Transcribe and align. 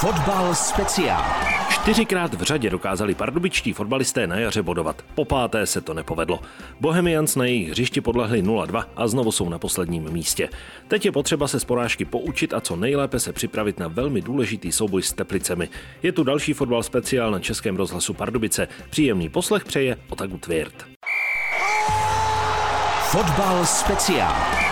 Fotbal 0.00 0.54
speciál. 0.54 1.24
Čtyřikrát 1.70 2.34
v 2.34 2.42
řadě 2.42 2.70
dokázali 2.70 3.14
pardubičtí 3.14 3.72
fotbalisté 3.72 4.26
na 4.26 4.36
jaře 4.36 4.62
bodovat. 4.62 5.02
Po 5.14 5.24
páté 5.24 5.66
se 5.66 5.80
to 5.80 5.94
nepovedlo. 5.94 6.40
Bohemians 6.80 7.36
na 7.36 7.44
jejich 7.44 7.70
hřišti 7.70 8.00
podlehli 8.00 8.44
0-2 8.44 8.84
a 8.96 9.08
znovu 9.08 9.32
jsou 9.32 9.48
na 9.48 9.58
posledním 9.58 10.10
místě. 10.10 10.48
Teď 10.88 11.04
je 11.04 11.12
potřeba 11.12 11.48
se 11.48 11.60
z 11.60 11.64
porážky 11.64 12.04
poučit 12.04 12.54
a 12.54 12.60
co 12.60 12.76
nejlépe 12.76 13.20
se 13.20 13.32
připravit 13.32 13.78
na 13.78 13.88
velmi 13.88 14.20
důležitý 14.20 14.72
souboj 14.72 15.02
s 15.02 15.12
Teplicemi. 15.12 15.68
Je 16.02 16.12
tu 16.12 16.24
další 16.24 16.52
fotbal 16.52 16.82
speciál 16.82 17.30
na 17.30 17.38
Českém 17.38 17.76
rozhlasu 17.76 18.14
Pardubice. 18.14 18.68
Příjemný 18.90 19.28
poslech 19.28 19.64
přeje 19.64 19.96
Otaku 20.08 20.38
Tvěrt. 20.38 20.86
Fotbal 23.10 23.66
speciál. 23.66 24.67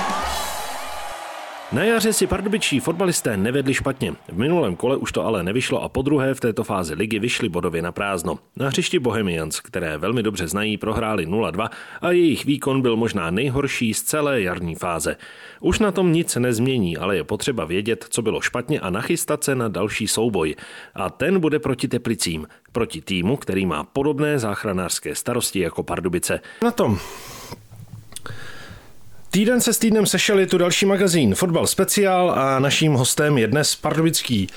Na 1.73 1.85
jaře 1.85 2.13
si 2.13 2.27
pardubičtí 2.27 2.81
fotbalisté 2.81 3.37
nevedli 3.37 3.75
špatně. 3.75 4.13
V 4.29 4.39
minulém 4.39 4.77
kole 4.77 4.97
už 4.97 5.13
to 5.13 5.27
ale 5.27 5.43
nevyšlo 5.43 5.83
a 5.83 5.89
po 5.89 6.03
druhé 6.03 6.35
v 6.35 6.41
této 6.41 6.65
fázi 6.65 6.95
ligy 6.95 7.19
vyšli 7.19 7.49
bodově 7.49 7.83
na 7.83 7.93
prázdno. 7.93 8.39
Na 8.57 8.69
hřišti 8.69 8.99
Bohemians, 8.99 9.61
které 9.61 9.99
velmi 9.99 10.23
dobře 10.23 10.49
znají, 10.49 10.77
prohráli 10.77 11.27
0-2 11.27 11.69
a 12.01 12.11
jejich 12.11 12.45
výkon 12.45 12.83
byl 12.83 12.97
možná 12.97 13.31
nejhorší 13.31 13.95
z 13.95 14.03
celé 14.03 14.43
jarní 14.43 14.75
fáze. 14.75 15.17
Už 15.61 15.79
na 15.79 15.93
tom 15.93 16.13
nic 16.13 16.37
nezmění, 16.37 16.97
ale 16.97 17.17
je 17.17 17.25
potřeba 17.25 17.65
vědět, 17.65 18.07
co 18.11 18.23
bylo 18.23 18.41
špatně 18.41 18.81
a 18.81 18.91
nachystat 18.91 19.45
se 19.45 19.55
na 19.55 19.69
další 19.69 20.09
souboj. 20.09 20.55
A 20.95 21.11
ten 21.11 21.41
bude 21.41 21.59
proti 21.59 21.89
Teplicím, 21.89 22.47
proti 22.73 23.01
týmu, 23.01 23.37
který 23.37 23.67
má 23.67 23.85
podobné 23.85 24.39
záchranářské 24.39 25.15
starosti 25.15 25.61
jako 25.61 25.83
Pardubice. 25.83 26.41
Na 26.63 26.71
tom 26.71 26.99
Týden 29.31 29.61
se 29.61 29.73
s 29.73 29.79
týdnem 29.79 30.07
sešel 30.07 30.39
je 30.39 30.47
tu 30.47 30.59
další 30.59 30.87
magazín 30.87 31.35
Fotbal 31.35 31.67
speciál 31.67 32.31
a 32.31 32.59
naším 32.59 32.93
hostem 32.93 33.39
je 33.39 33.47
dnes 33.47 33.75
pardubický 33.75 34.49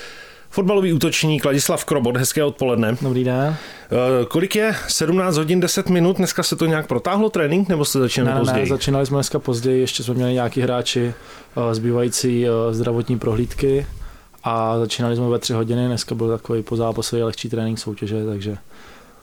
fotbalový 0.50 0.94
útočník 0.94 1.46
Ladislav 1.46 1.86
Krobot. 1.86 2.18
Hezké 2.18 2.44
odpoledne. 2.44 2.98
Dobrý 3.02 3.24
den. 3.24 3.56
Eh, 3.92 4.26
kolik 4.26 4.56
je? 4.56 4.76
17 4.88 5.38
hodin 5.38 5.60
10 5.60 5.90
minut? 5.90 6.18
Dneska 6.18 6.44
se 6.44 6.56
to 6.56 6.66
nějak 6.66 6.88
protáhlo 6.88 7.30
trénink 7.30 7.70
nebo 7.70 7.86
jste 7.86 8.00
začínali 8.00 8.34
ne, 8.34 8.40
později? 8.40 8.66
Ne, 8.66 8.70
začínali 8.70 9.06
jsme 9.06 9.16
dneska 9.16 9.40
později, 9.40 9.82
ještě 9.82 10.04
jsme 10.04 10.14
měli 10.14 10.34
nějaký 10.34 10.62
hráči 10.62 11.14
eh, 11.70 11.76
zbývající 11.76 12.48
eh, 12.48 12.74
zdravotní 12.74 13.20
prohlídky 13.20 13.86
a 14.44 14.80
začínali 14.80 15.16
jsme 15.16 15.30
ve 15.30 15.40
3 15.40 15.54
hodiny, 15.54 15.88
dneska 15.88 16.16
byl 16.16 16.30
takový 16.38 16.64
pozápasový 16.64 17.24
lehčí 17.24 17.50
trénink 17.50 17.80
soutěže, 17.80 18.26
takže 18.26 18.58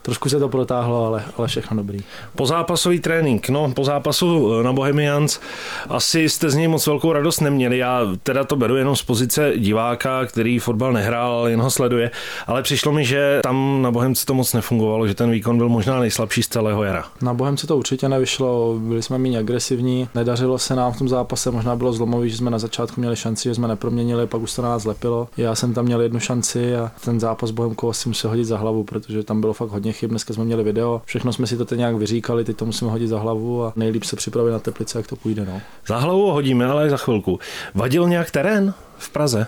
trošku 0.06 0.28
se 0.28 0.38
to 0.38 0.48
protáhlo, 0.48 1.06
ale, 1.06 1.24
ale 1.36 1.48
všechno 1.48 1.76
dobrý. 1.76 1.98
Pozápasový 2.36 3.00
trénink, 3.00 3.48
no 3.48 3.72
po 3.74 3.84
zápasu 3.84 4.52
eh, 4.52 4.62
na 4.62 4.72
Bohemians 4.72 5.40
asi 5.88 6.28
jste 6.28 6.50
z 6.50 6.54
něj 6.54 6.68
moc 6.68 6.86
velkou 6.86 7.12
radost 7.12 7.40
neměli. 7.40 7.78
Já 7.78 8.00
teda 8.22 8.44
to 8.44 8.56
beru 8.56 8.76
jenom 8.76 8.96
z 8.96 9.02
pozice 9.02 9.52
diváka, 9.56 10.26
který 10.26 10.58
fotbal 10.58 10.92
nehrál, 10.92 11.48
jen 11.48 11.60
ho 11.60 11.70
sleduje, 11.70 12.10
ale 12.46 12.62
přišlo 12.62 12.92
mi, 12.92 13.04
že 13.04 13.40
tam 13.42 13.82
na 13.82 13.90
Bohemce 13.90 14.26
to 14.26 14.34
moc 14.34 14.52
nefungovalo, 14.52 15.08
že 15.08 15.14
ten 15.14 15.30
výkon 15.30 15.56
byl 15.56 15.68
možná 15.68 16.00
nejslabší 16.00 16.42
z 16.42 16.48
celého 16.48 16.82
jara. 16.84 17.04
Na 17.22 17.34
Bohemce 17.34 17.66
to 17.66 17.76
určitě 17.76 18.08
nevyšlo, 18.08 18.78
byli 18.78 19.02
jsme 19.02 19.18
méně 19.18 19.38
agresivní, 19.38 20.08
nedařilo 20.14 20.58
se 20.58 20.76
nám 20.76 20.92
v 20.92 20.98
tom 20.98 21.08
zápase, 21.08 21.50
možná 21.50 21.76
bylo 21.76 21.92
zlomový, 21.92 22.30
že 22.30 22.36
jsme 22.36 22.50
na 22.50 22.58
začátku 22.58 23.00
měli 23.00 23.16
šanci, 23.16 23.48
že 23.48 23.54
jsme 23.54 23.68
neproměnili, 23.68 24.26
pak 24.26 24.40
už 24.40 24.54
to 24.54 24.62
na 24.62 24.68
nás 24.68 24.84
lepilo. 24.84 25.28
Já 25.36 25.54
jsem 25.54 25.74
tam 25.74 25.84
měl 25.84 26.00
jednu 26.00 26.20
šanci 26.20 26.76
a 26.76 26.92
ten 27.04 27.20
zápas 27.20 27.50
Bohemkou 27.50 27.90
asi 27.90 28.08
musel 28.08 28.30
hodit 28.30 28.44
za 28.44 28.58
hlavu, 28.58 28.84
protože 28.84 29.22
tam 29.22 29.40
bylo 29.40 29.52
fakt 29.52 29.70
hodně 29.70 29.95
chyb. 29.96 30.10
Dneska 30.10 30.34
jsme 30.34 30.44
měli 30.44 30.64
video, 30.64 31.02
všechno 31.04 31.32
jsme 31.32 31.46
si 31.46 31.56
to 31.56 31.64
teď 31.64 31.78
nějak 31.78 31.94
vyříkali, 31.94 32.44
teď 32.44 32.56
to 32.56 32.66
musíme 32.66 32.90
hodit 32.90 33.08
za 33.08 33.18
hlavu 33.18 33.64
a 33.64 33.72
nejlíp 33.76 34.04
se 34.04 34.16
připravit 34.16 34.50
na 34.50 34.58
teplice, 34.58 34.98
jak 34.98 35.06
to 35.06 35.16
půjde. 35.16 35.44
No. 35.44 35.60
Za 35.86 35.98
hlavu 35.98 36.30
hodíme, 36.30 36.66
ale 36.66 36.90
za 36.90 36.96
chvilku. 36.96 37.38
Vadil 37.74 38.08
nějak 38.08 38.30
terén 38.30 38.74
v 38.98 39.10
Praze? 39.10 39.46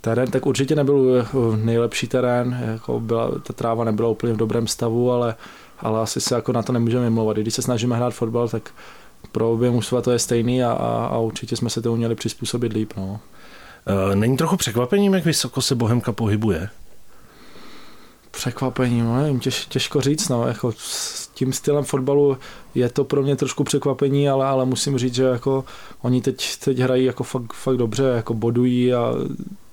Terén 0.00 0.30
tak 0.30 0.46
určitě 0.46 0.74
nebyl 0.74 1.14
jako 1.16 1.56
nejlepší 1.56 2.06
terén, 2.06 2.64
jako 2.66 3.00
byla, 3.00 3.30
ta 3.42 3.52
tráva 3.52 3.84
nebyla 3.84 4.08
úplně 4.08 4.32
v 4.32 4.36
dobrém 4.36 4.66
stavu, 4.66 5.12
ale, 5.12 5.34
ale 5.80 6.00
asi 6.00 6.20
se 6.20 6.34
jako 6.34 6.52
na 6.52 6.62
to 6.62 6.72
nemůžeme 6.72 7.10
mluvat. 7.10 7.36
Když 7.36 7.54
se 7.54 7.62
snažíme 7.62 7.96
hrát 7.96 8.14
fotbal, 8.14 8.48
tak 8.48 8.70
pro 9.32 9.52
obě 9.52 9.70
mužstva 9.70 10.00
to 10.00 10.10
je 10.10 10.18
stejný 10.18 10.64
a, 10.64 10.72
a, 10.72 11.06
a 11.06 11.18
určitě 11.18 11.56
jsme 11.56 11.70
se 11.70 11.82
tomu 11.82 11.96
měli 11.96 12.14
přizpůsobit 12.14 12.72
líp. 12.72 12.92
No. 12.96 13.20
E, 14.12 14.16
není 14.16 14.36
trochu 14.36 14.56
překvapením, 14.56 15.14
jak 15.14 15.24
vysoko 15.24 15.62
se 15.62 15.74
Bohemka 15.74 16.12
pohybuje? 16.12 16.68
Překvapení, 18.36 19.02
no, 19.02 19.16
nevím, 19.16 19.40
těž, 19.40 19.66
těžko 19.66 20.00
říct, 20.00 20.28
no, 20.28 20.46
jako 20.48 20.72
s 20.76 21.28
tím 21.28 21.52
stylem 21.52 21.84
fotbalu 21.84 22.36
je 22.74 22.88
to 22.88 23.04
pro 23.04 23.22
mě 23.22 23.36
trošku 23.36 23.64
překvapení, 23.64 24.28
ale, 24.28 24.46
ale 24.46 24.64
musím 24.64 24.98
říct, 24.98 25.14
že 25.14 25.22
jako 25.22 25.64
oni 26.02 26.20
teď, 26.20 26.56
teď 26.64 26.78
hrají 26.78 27.04
jako 27.04 27.24
fakt, 27.24 27.52
fakt 27.52 27.76
dobře, 27.76 28.02
jako 28.02 28.34
bodují 28.34 28.94
a 28.94 29.12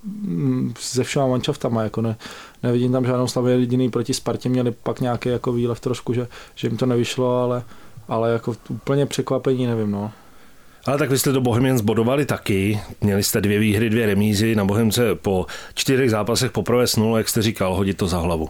mm, 0.04 0.74
se 0.80 1.04
všema 1.04 1.28
manšaftama, 1.28 1.84
jako 1.84 2.02
ne, 2.02 2.16
nevidím 2.64 2.92
tam 2.92 3.06
žádnou 3.06 3.28
slavu 3.28 3.48
jediný 3.48 3.90
proti 3.90 4.14
Spartě, 4.14 4.50
měli 4.50 4.72
pak 4.72 5.02
nějaký 5.02 5.30
jako 5.30 5.54
výlev 5.54 5.80
trošku, 5.80 6.14
že, 6.14 6.28
že 6.56 6.68
jim 6.68 6.78
to 6.78 6.86
nevyšlo, 6.86 7.38
ale, 7.40 7.64
ale 8.08 8.32
jako 8.32 8.56
úplně 8.70 9.06
překvapení, 9.06 9.68
nevím, 9.68 9.92
no. 9.92 10.12
Ale 10.86 10.98
tak 10.98 11.10
vy 11.10 11.20
jste 11.20 11.32
do 11.32 11.42
Bohemians 11.42 11.82
bodovali 11.82 12.26
taky. 12.26 12.80
Měli 13.02 13.24
jste 13.24 13.42
dvě 13.42 13.60
výhry, 13.60 13.90
dvě 13.90 14.06
remízy. 14.06 14.56
Na 14.56 14.66
Bohemce 14.66 15.16
po 15.16 15.46
čtyřech 15.74 16.12
zápasech 16.12 16.52
poprvé 16.52 16.88
s 16.88 16.96
nulou, 16.96 17.18
jak 17.18 17.30
jste 17.30 17.42
říkal, 17.42 17.76
hodit 17.76 17.98
to 17.98 18.08
za 18.08 18.18
hlavu. 18.18 18.50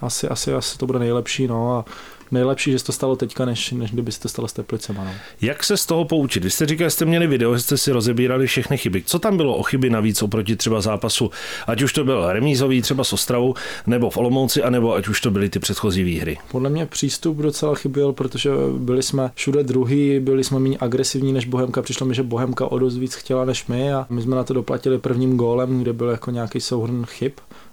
Asi, 0.00 0.28
asi, 0.28 0.52
asi 0.52 0.78
to 0.78 0.86
bude 0.86 0.98
nejlepší. 0.98 1.46
No 1.46 1.72
a 1.72 1.84
nejlepší, 2.30 2.72
že 2.72 2.78
se 2.78 2.84
to 2.84 2.92
stalo 2.92 3.16
teďka, 3.16 3.44
než, 3.44 3.72
než 3.72 3.90
kdyby 3.90 4.12
se 4.12 4.20
to 4.20 4.28
stalo 4.28 4.48
s 4.48 4.52
Teplicema. 4.52 5.04
No. 5.04 5.10
Jak 5.40 5.64
se 5.64 5.76
z 5.76 5.86
toho 5.86 6.04
poučit? 6.04 6.44
Vy 6.44 6.50
jste 6.50 6.66
říkal, 6.66 6.86
že 6.86 6.90
jste 6.90 7.04
měli 7.04 7.26
video, 7.26 7.54
že 7.56 7.62
jste 7.62 7.76
si 7.76 7.92
rozebírali 7.92 8.46
všechny 8.46 8.78
chyby. 8.78 9.02
Co 9.06 9.18
tam 9.18 9.36
bylo 9.36 9.56
o 9.56 9.62
chyby 9.62 9.90
navíc 9.90 10.22
oproti 10.22 10.56
třeba 10.56 10.80
zápasu, 10.80 11.30
ať 11.66 11.82
už 11.82 11.92
to 11.92 12.04
byl 12.04 12.32
remízový 12.32 12.82
třeba 12.82 13.04
s 13.04 13.12
Ostravou, 13.12 13.54
nebo 13.86 14.10
v 14.10 14.16
Olomouci, 14.16 14.62
anebo 14.62 14.94
ať 14.94 15.08
už 15.08 15.20
to 15.20 15.30
byly 15.30 15.48
ty 15.48 15.58
předchozí 15.58 16.02
výhry? 16.02 16.38
Podle 16.50 16.70
mě 16.70 16.86
přístup 16.86 17.36
docela 17.36 17.74
chyběl, 17.74 18.12
protože 18.12 18.50
byli 18.78 19.02
jsme 19.02 19.30
všude 19.34 19.62
druhý, 19.62 20.20
byli 20.20 20.44
jsme 20.44 20.58
méně 20.58 20.76
agresivní 20.80 21.32
než 21.32 21.44
Bohemka. 21.44 21.82
Přišlo 21.82 22.06
mi, 22.06 22.14
že 22.14 22.22
Bohemka 22.22 22.66
o 22.66 22.78
dost 22.78 22.96
víc 22.96 23.14
chtěla 23.14 23.44
než 23.44 23.66
my 23.66 23.92
a 23.92 24.06
my 24.10 24.22
jsme 24.22 24.36
na 24.36 24.44
to 24.44 24.54
doplatili 24.54 24.98
prvním 24.98 25.36
gólem, 25.36 25.82
kde 25.82 25.92
byl 25.92 26.08
jako 26.08 26.30
nějaký 26.30 26.60
souhrn 26.60 27.04
chyb 27.06 27.32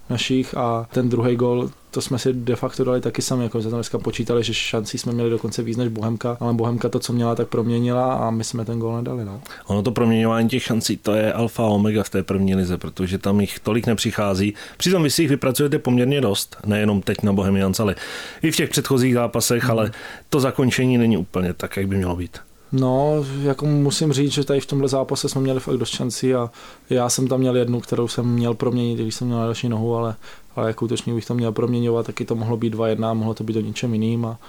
našich 0.10 0.58
a 0.58 0.88
ten 0.92 1.10
druhý 1.10 1.36
gol 1.36 1.70
to 1.96 2.02
jsme 2.02 2.20
si 2.20 2.34
de 2.34 2.56
facto 2.56 2.84
dali 2.84 3.02
taky 3.02 3.22
sami, 3.22 3.44
jako 3.44 3.62
jsme 3.62 3.72
dneska 3.72 4.00
počítali, 4.00 4.44
že 4.44 4.54
šancí 4.54 4.98
jsme 4.98 5.12
měli 5.12 5.30
dokonce 5.30 5.64
víc 5.64 5.78
než 5.78 5.90
Bohemka, 5.90 6.38
ale 6.40 6.54
Bohemka 6.54 6.90
to, 6.90 7.00
co 7.00 7.14
měla, 7.14 7.36
tak 7.36 7.48
proměnila 7.48 8.14
a 8.14 8.30
my 8.30 8.44
jsme 8.44 8.66
ten 8.66 8.80
gol 8.80 8.96
nedali. 8.96 9.26
No. 9.26 9.42
Ono 9.68 9.82
to 9.82 9.92
proměňování 9.92 10.50
těch 10.50 10.64
šancí, 10.64 10.98
to 10.98 11.14
je 11.14 11.34
alfa 11.34 11.64
a 11.64 11.68
omega 11.68 12.04
v 12.04 12.10
té 12.10 12.24
první 12.24 12.56
lize, 12.56 12.78
protože 12.78 13.18
tam 13.18 13.42
jich 13.42 13.60
tolik 13.60 13.88
nepřichází. 13.88 14.54
Přitom 14.78 15.04
vy 15.04 15.10
si 15.10 15.22
jich 15.22 15.30
vypracujete 15.30 15.80
poměrně 15.80 16.22
dost, 16.22 16.58
nejenom 16.66 17.02
teď 17.02 17.24
na 17.24 17.34
Bohemians, 17.34 17.80
ale 17.80 17.96
i 18.42 18.52
v 18.52 18.56
těch 18.56 18.70
předchozích 18.70 19.14
zápasech, 19.14 19.64
hmm. 19.64 19.72
ale 19.72 19.92
to 20.30 20.40
zakončení 20.40 20.98
není 20.98 21.18
úplně 21.18 21.54
tak, 21.54 21.78
jak 21.78 21.88
by 21.88 21.96
mělo 21.96 22.16
být. 22.16 22.38
No, 22.80 23.26
jako 23.42 23.66
musím 23.66 24.14
říct, 24.14 24.32
že 24.32 24.44
tady 24.44 24.60
v 24.60 24.66
tomhle 24.66 24.88
zápase 24.88 25.30
jsme 25.30 25.42
měli 25.42 25.60
fakt 25.60 25.78
dost 25.78 25.90
šancí 25.90 26.36
a 26.36 26.52
já 26.90 27.10
jsem 27.10 27.28
tam 27.28 27.40
měl 27.40 27.58
jednu, 27.58 27.80
kterou 27.80 28.08
jsem 28.08 28.26
měl 28.26 28.54
proměnit, 28.54 29.00
když 29.00 29.16
jsem 29.16 29.28
měl 29.28 29.40
další 29.40 29.70
nohu, 29.70 29.96
ale, 29.96 30.16
ale 30.56 30.68
jako 30.68 30.86
útočník 30.86 31.16
bych 31.16 31.26
to 31.26 31.34
měl 31.36 31.52
proměňovat, 31.52 32.06
taky 32.06 32.26
to 32.26 32.36
mohlo 32.36 32.58
být 32.58 32.76
2-1, 32.76 33.16
mohlo 33.16 33.34
to 33.34 33.44
být 33.44 33.58
o 33.58 33.62
něčem 33.62 33.94
jiným, 33.94 34.26
a, 34.26 34.40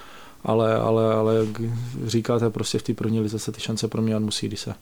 ale, 0.44 0.74
ale, 0.74 1.14
ale 1.14 1.36
jak 1.36 1.62
říkáte, 2.04 2.50
prostě 2.50 2.78
v 2.78 2.82
té 2.82 2.94
první 2.94 3.20
lize 3.20 3.38
se 3.38 3.52
ty 3.52 3.60
šance 3.60 3.88
proměňovat 3.88 4.24
musí, 4.24 4.48
když 4.48 4.60
se, 4.60 4.74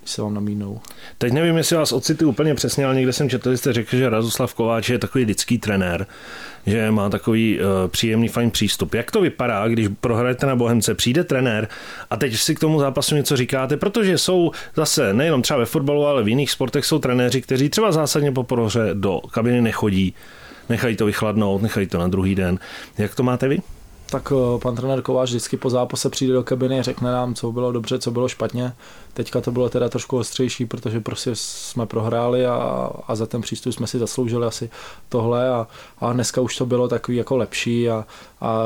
když 0.00 0.10
se 0.10 0.22
vám 0.22 0.34
namínou. 0.34 0.80
Teď 1.18 1.32
nevím, 1.32 1.56
jestli 1.56 1.76
vás 1.76 1.92
ocity 1.92 2.24
úplně 2.24 2.54
přesně, 2.54 2.86
ale 2.86 2.94
někde 2.94 3.12
jsem 3.12 3.30
četl, 3.30 3.56
jste 3.56 3.72
řekl, 3.72 3.96
že 3.96 4.08
Radoslav 4.08 4.54
Kováč 4.54 4.88
je 4.88 4.98
takový 4.98 5.24
lidský 5.24 5.58
trenér, 5.58 6.06
že 6.66 6.90
má 6.90 7.10
takový 7.10 7.58
uh, 7.60 7.66
příjemný, 7.88 8.28
fajn 8.28 8.50
přístup. 8.50 8.94
Jak 8.94 9.10
to 9.10 9.20
vypadá, 9.20 9.68
když 9.68 9.88
prohrajete 10.00 10.46
na 10.46 10.56
Bohemce, 10.56 10.94
přijde 10.94 11.24
trenér 11.24 11.68
a 12.10 12.16
teď 12.16 12.36
si 12.36 12.54
k 12.54 12.60
tomu 12.60 12.80
zápasu 12.80 13.14
něco 13.14 13.36
říkáte, 13.36 13.76
protože 13.76 14.18
jsou 14.18 14.50
zase 14.76 15.14
nejenom 15.14 15.42
třeba 15.42 15.58
ve 15.58 15.66
fotbalu, 15.66 16.06
ale 16.06 16.22
v 16.22 16.28
jiných 16.28 16.50
sportech 16.50 16.84
jsou 16.84 16.98
trenéři, 16.98 17.42
kteří 17.42 17.68
třeba 17.68 17.92
zásadně 17.92 18.32
po 18.32 18.42
prohře 18.42 18.90
do 18.94 19.20
kabiny 19.30 19.60
nechodí, 19.60 20.14
nechají 20.68 20.96
to 20.96 21.06
vychladnout, 21.06 21.62
nechají 21.62 21.86
to 21.86 21.98
na 21.98 22.08
druhý 22.08 22.34
den. 22.34 22.58
Jak 22.98 23.14
to 23.14 23.22
máte 23.22 23.48
vy? 23.48 23.60
Tak 24.10 24.32
eh, 24.32 24.58
pan 24.58 24.76
trenér 24.76 25.02
Kováč 25.02 25.28
vždycky 25.28 25.56
po 25.56 25.70
zápase 25.70 26.10
přijde 26.10 26.32
do 26.32 26.42
kabiny, 26.42 26.82
řekne 26.82 27.12
nám, 27.12 27.34
co 27.34 27.52
bylo 27.52 27.72
dobře, 27.72 27.98
co 27.98 28.10
bylo 28.10 28.28
špatně. 28.28 28.72
Teďka 29.14 29.40
to 29.40 29.50
bylo 29.50 29.68
teda 29.68 29.88
trošku 29.88 30.18
ostřejší, 30.18 30.66
protože 30.66 31.00
prostě 31.00 31.30
jsme 31.34 31.86
prohráli 31.86 32.46
a, 32.46 32.90
a 33.08 33.14
za 33.14 33.26
ten 33.26 33.40
přístup 33.40 33.72
jsme 33.72 33.86
si 33.86 33.98
zasloužili 33.98 34.46
asi 34.46 34.70
tohle 35.08 35.48
a, 35.50 35.66
a 36.00 36.12
dneska 36.12 36.40
už 36.40 36.56
to 36.56 36.66
bylo 36.66 36.88
takový 36.88 37.16
jako 37.16 37.36
lepší 37.36 37.90
a, 37.90 38.04
a 38.40 38.64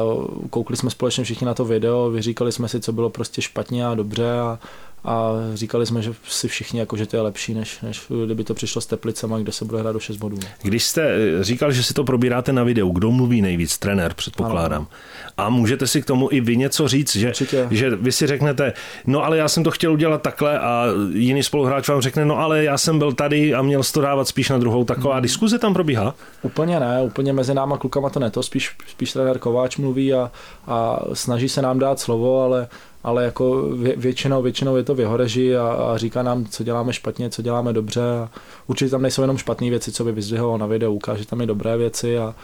koukli 0.51 0.77
jsme 0.77 0.91
společně 0.91 1.25
všichni 1.25 1.47
na 1.47 1.55
to 1.55 1.65
video, 1.65 2.11
vyříkali 2.11 2.53
jsme 2.53 2.69
si, 2.69 2.81
co 2.81 2.93
bylo 2.93 3.11
prostě 3.11 3.43
špatně 3.43 3.87
a 3.87 3.95
dobře 3.95 4.41
a, 4.41 4.59
a 5.05 5.33
říkali 5.55 5.87
jsme, 5.87 6.03
že 6.03 6.13
si 6.29 6.49
všichni, 6.49 6.81
jako, 6.81 6.97
že 6.97 7.07
to 7.07 7.17
je 7.17 7.23
lepší, 7.23 7.55
než, 7.55 7.81
než 7.81 8.03
kdyby 8.25 8.45
to 8.45 8.55
přišlo 8.55 8.81
s 8.81 8.87
Teplicema, 8.87 9.39
kde 9.39 9.53
se 9.53 9.65
bude 9.65 9.81
hrát 9.81 9.93
do 9.93 10.01
6 10.01 10.17
bodů. 10.17 10.39
Když 10.63 10.85
jste 10.85 11.03
eh, 11.03 11.45
říkal, 11.45 11.73
že 11.73 11.83
si 11.83 11.95
to 11.95 12.05
probíráte 12.05 12.53
na 12.53 12.65
videu, 12.65 12.91
kdo 12.91 13.11
mluví 13.11 13.43
nejvíc? 13.43 13.79
Trenér, 13.79 14.15
předpokládám. 14.15 14.83
Ano. 14.83 14.89
A 15.37 15.49
můžete 15.49 15.87
si 15.87 16.03
k 16.03 16.07
tomu 16.07 16.29
i 16.33 16.41
vy 16.41 16.57
něco 16.57 16.89
říct, 16.89 17.17
že, 17.17 17.33
že 17.71 17.91
vy 17.91 18.13
si 18.13 18.27
řeknete, 18.27 18.73
no 19.07 19.25
ale 19.25 19.37
já 19.37 19.49
jsem 19.49 19.65
to 19.65 19.71
chtěl 19.71 19.93
udělat 19.93 20.23
takhle 20.23 20.59
a 20.59 20.87
jiný 21.13 21.43
spoluhráč 21.43 21.89
vám 21.89 22.01
řekne, 22.01 22.25
no 22.25 22.39
ale 22.39 22.65
já 22.65 22.79
jsem 22.79 22.99
byl 22.99 23.13
tady 23.13 23.55
a 23.55 23.63
měl 23.63 23.83
to 23.93 24.01
dávat 24.01 24.29
spíš 24.29 24.49
na 24.49 24.59
druhou. 24.59 24.85
Taková 24.85 25.15
hmm. 25.15 25.23
diskuze 25.23 25.59
tam 25.59 25.75
probíhá? 25.75 26.15
Úplně 26.43 26.81
ne, 26.81 27.03
úplně 27.03 27.33
mezi 27.33 27.55
náma 27.55 27.79
klukama 27.79 28.11
to 28.11 28.21
ne, 28.21 28.31
to 28.31 28.43
spíš, 28.43 28.77
spíš 28.87 29.13
trenér 29.13 29.39
Kováč 29.39 29.77
mluví 29.77 30.15
a, 30.15 30.31
a 30.67 31.01
snaží 31.13 31.49
se 31.49 31.63
nám 31.63 31.79
dát 31.79 32.01
slovo, 32.01 32.43
ale 32.43 32.69
ale 33.05 33.25
jako 33.25 33.63
vě, 33.63 33.97
většinou, 33.97 34.43
většinou 34.43 34.77
je 34.77 34.83
to 34.83 34.95
v 34.95 35.01
jeho 35.01 35.17
režii 35.17 35.57
a, 35.57 35.69
a, 35.69 35.97
říká 35.97 36.23
nám, 36.23 36.45
co 36.45 36.65
děláme 36.65 36.93
špatně, 36.93 37.31
co 37.31 37.43
děláme 37.43 37.73
dobře. 37.73 38.03
A 38.03 38.31
určitě 38.67 38.91
tam 38.91 39.03
nejsou 39.03 39.23
jenom 39.23 39.39
špatné 39.39 39.71
věci, 39.71 39.93
co 39.93 40.05
by 40.05 40.13
vyzdvihoval 40.13 40.59
na 40.59 40.67
videu, 40.67 40.95
ukáže 40.95 41.27
tam 41.27 41.41
i 41.41 41.47
dobré 41.47 41.77
věci 41.77 42.19
a, 42.19 42.35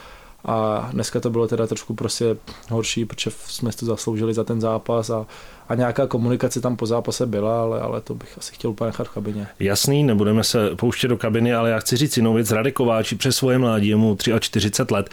a 0.45 0.89
dneska 0.91 1.19
to 1.19 1.29
bylo 1.29 1.47
teda 1.47 1.67
trošku 1.67 1.93
prostě 1.93 2.37
horší, 2.69 3.05
protože 3.05 3.31
jsme 3.45 3.71
to 3.71 3.85
zasloužili 3.85 4.33
za 4.33 4.43
ten 4.43 4.61
zápas 4.61 5.09
a, 5.09 5.25
a 5.69 5.75
nějaká 5.75 6.07
komunikace 6.07 6.61
tam 6.61 6.75
po 6.75 6.85
zápase 6.85 7.25
byla, 7.25 7.61
ale, 7.61 7.81
ale 7.81 8.01
to 8.01 8.13
bych 8.13 8.37
asi 8.37 8.53
chtěl 8.53 8.71
úplně 8.71 8.85
nechat 8.85 9.07
v 9.07 9.09
kabině. 9.09 9.47
Jasný, 9.59 10.03
nebudeme 10.03 10.43
se 10.43 10.69
pouštět 10.75 11.07
do 11.07 11.17
kabiny, 11.17 11.53
ale 11.53 11.69
já 11.69 11.79
chci 11.79 11.97
říct 11.97 12.17
jinou 12.17 12.33
věc. 12.33 12.51
Radek 12.51 12.73
Kováči 12.73 13.15
přes 13.15 13.35
svoje 13.35 13.57
mládí, 13.57 13.87
je 13.87 13.95
mu 13.95 14.17
43 14.39 14.83
let, 14.91 15.09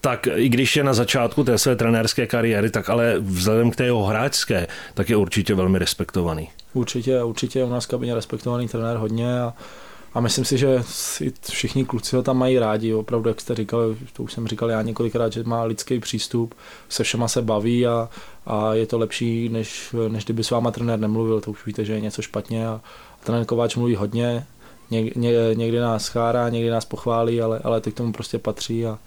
tak 0.00 0.28
i 0.34 0.48
když 0.48 0.76
je 0.76 0.84
na 0.84 0.94
začátku 0.94 1.44
té 1.44 1.58
své 1.58 1.76
trenérské 1.76 2.26
kariéry, 2.26 2.70
tak 2.70 2.90
ale 2.90 3.14
vzhledem 3.18 3.70
k 3.70 3.76
té 3.76 3.84
jeho 3.84 4.04
hráčské, 4.04 4.66
tak 4.94 5.10
je 5.10 5.16
určitě 5.16 5.54
velmi 5.54 5.78
respektovaný. 5.78 6.48
Určitě, 6.74 7.22
určitě 7.22 7.58
je 7.58 7.64
u 7.64 7.70
nás 7.70 7.84
v 7.84 7.88
kabině 7.88 8.14
respektovaný 8.14 8.68
trenér 8.68 8.96
hodně 8.96 9.40
a 9.40 9.54
a 10.18 10.20
myslím 10.20 10.44
si, 10.44 10.58
že 10.58 10.82
všichni 11.50 11.84
kluci 11.84 12.16
ho 12.16 12.22
tam 12.22 12.38
mají 12.38 12.58
rádi, 12.58 12.94
opravdu, 12.94 13.28
jak 13.28 13.40
jste 13.40 13.54
říkal, 13.54 13.94
to 14.12 14.22
už 14.22 14.32
jsem 14.32 14.48
říkal 14.48 14.70
já 14.70 14.82
několikrát, 14.82 15.32
že 15.32 15.42
má 15.44 15.64
lidský 15.64 16.00
přístup, 16.00 16.54
se 16.88 17.04
všema 17.04 17.28
se 17.28 17.42
baví 17.42 17.86
a, 17.86 18.08
a 18.46 18.74
je 18.74 18.86
to 18.86 18.98
lepší, 18.98 19.48
než, 19.48 19.94
než 20.08 20.24
kdyby 20.24 20.44
s 20.44 20.50
váma 20.50 20.70
trenér 20.70 20.98
nemluvil, 20.98 21.40
to 21.40 21.50
už 21.50 21.66
víte, 21.66 21.84
že 21.84 21.92
je 21.92 22.00
něco 22.00 22.22
špatně 22.22 22.68
a, 22.68 22.80
a 23.22 23.24
trenér 23.24 23.46
Kováč 23.46 23.76
mluví 23.76 23.94
hodně, 23.94 24.46
Ně, 24.90 25.02
ně, 25.16 25.32
někdy 25.54 25.78
nás 25.78 26.08
chárá, 26.08 26.48
někdy 26.48 26.70
nás 26.70 26.84
pochválí, 26.84 27.40
ale, 27.40 27.60
ale 27.64 27.80
ty 27.80 27.92
k 27.92 27.94
tomu 27.94 28.12
prostě 28.12 28.38
patří 28.38 28.86
a, 28.86 28.98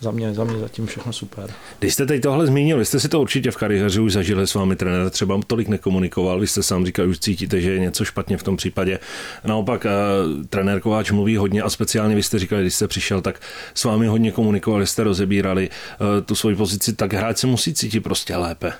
za 0.00 0.10
mě, 0.10 0.34
za 0.34 0.44
mě 0.44 0.58
zatím 0.58 0.86
všechno 0.86 1.12
super. 1.12 1.50
Když 1.78 1.94
jste 1.94 2.06
teď 2.06 2.22
tohle 2.22 2.46
zmínil, 2.46 2.78
vy 2.78 2.84
jste 2.84 3.00
si 3.00 3.08
to 3.08 3.20
určitě 3.20 3.50
v 3.50 3.56
kariéře 3.56 4.00
už 4.00 4.12
zažili 4.12 4.46
s 4.46 4.54
vámi 4.54 4.76
trenér, 4.76 5.10
třeba 5.10 5.40
tolik 5.46 5.68
nekomunikoval, 5.68 6.40
vy 6.40 6.46
jste 6.46 6.62
sám 6.62 6.86
říkal, 6.86 7.08
už 7.08 7.18
cítíte, 7.18 7.60
že 7.60 7.72
je 7.72 7.78
něco 7.78 8.04
špatně 8.04 8.36
v 8.36 8.42
tom 8.42 8.56
případě. 8.56 8.98
Naopak 9.44 9.84
uh, 9.84 10.44
trenér 10.44 10.80
Kováč 10.80 11.10
mluví 11.10 11.36
hodně 11.36 11.62
a 11.62 11.70
speciálně 11.70 12.14
vy 12.14 12.22
jste 12.22 12.38
říkali, 12.38 12.62
když 12.62 12.74
jste 12.74 12.88
přišel, 12.88 13.20
tak 13.20 13.40
s 13.74 13.84
vámi 13.84 14.06
hodně 14.06 14.32
komunikovali, 14.32 14.86
jste 14.86 15.04
rozebírali 15.04 15.68
uh, 15.68 16.06
tu 16.24 16.34
svoji 16.34 16.56
pozici, 16.56 16.92
tak 16.92 17.12
hráč 17.12 17.38
se 17.38 17.46
musí 17.46 17.74
cítit 17.74 18.00
prostě 18.00 18.36
lépe. 18.36 18.72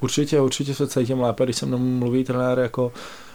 Určitě, 0.00 0.40
určitě 0.40 0.74
se 0.74 0.86
cítím 0.86 1.20
lépe, 1.20 1.44
když 1.44 1.56
se 1.56 1.66
mnou 1.66 1.78
mluví 1.78 2.24
trenér 2.24 2.58
jako 2.58 2.92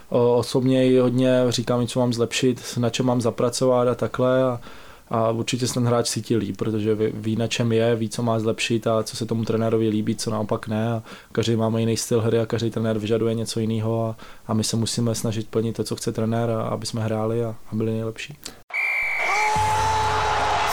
osobně 0.08 1.00
hodně 1.00 1.38
říká 1.48 1.76
mi, 1.76 1.86
co 1.86 2.00
mám 2.00 2.12
zlepšit, 2.12 2.78
na 2.78 2.90
čem 2.90 3.06
mám 3.06 3.20
zapracovat 3.20 3.88
a 3.88 3.94
takhle. 3.94 4.42
A, 4.42 4.60
a 5.10 5.30
určitě 5.30 5.66
se 5.66 5.74
ten 5.74 5.86
hráč 5.86 6.08
cítí 6.08 6.36
líp, 6.36 6.56
protože 6.56 6.94
ví, 6.94 7.36
na 7.36 7.46
čem 7.46 7.72
je, 7.72 7.96
ví, 7.96 8.08
co 8.08 8.22
má 8.22 8.38
zlepšit 8.38 8.86
a 8.86 9.02
co 9.02 9.16
se 9.16 9.26
tomu 9.26 9.44
trenérovi 9.44 9.88
líbí, 9.88 10.16
co 10.16 10.30
naopak 10.30 10.68
ne. 10.68 10.92
A 10.92 11.02
každý 11.32 11.56
máme 11.56 11.80
jiný 11.80 11.96
styl 11.96 12.20
hry 12.20 12.38
a 12.38 12.46
každý 12.46 12.70
trenér 12.70 12.98
vyžaduje 12.98 13.34
něco 13.34 13.60
jiného 13.60 14.06
a, 14.06 14.16
a 14.46 14.54
my 14.54 14.64
se 14.64 14.76
musíme 14.76 15.14
snažit 15.14 15.48
plnit 15.48 15.76
to, 15.76 15.84
co 15.84 15.96
chce 15.96 16.12
trenér, 16.12 16.50
a, 16.50 16.62
aby 16.62 16.86
jsme 16.86 17.04
hráli 17.04 17.44
a, 17.44 17.54
a 17.72 17.74
byli 17.74 17.92
nejlepší. 17.92 18.36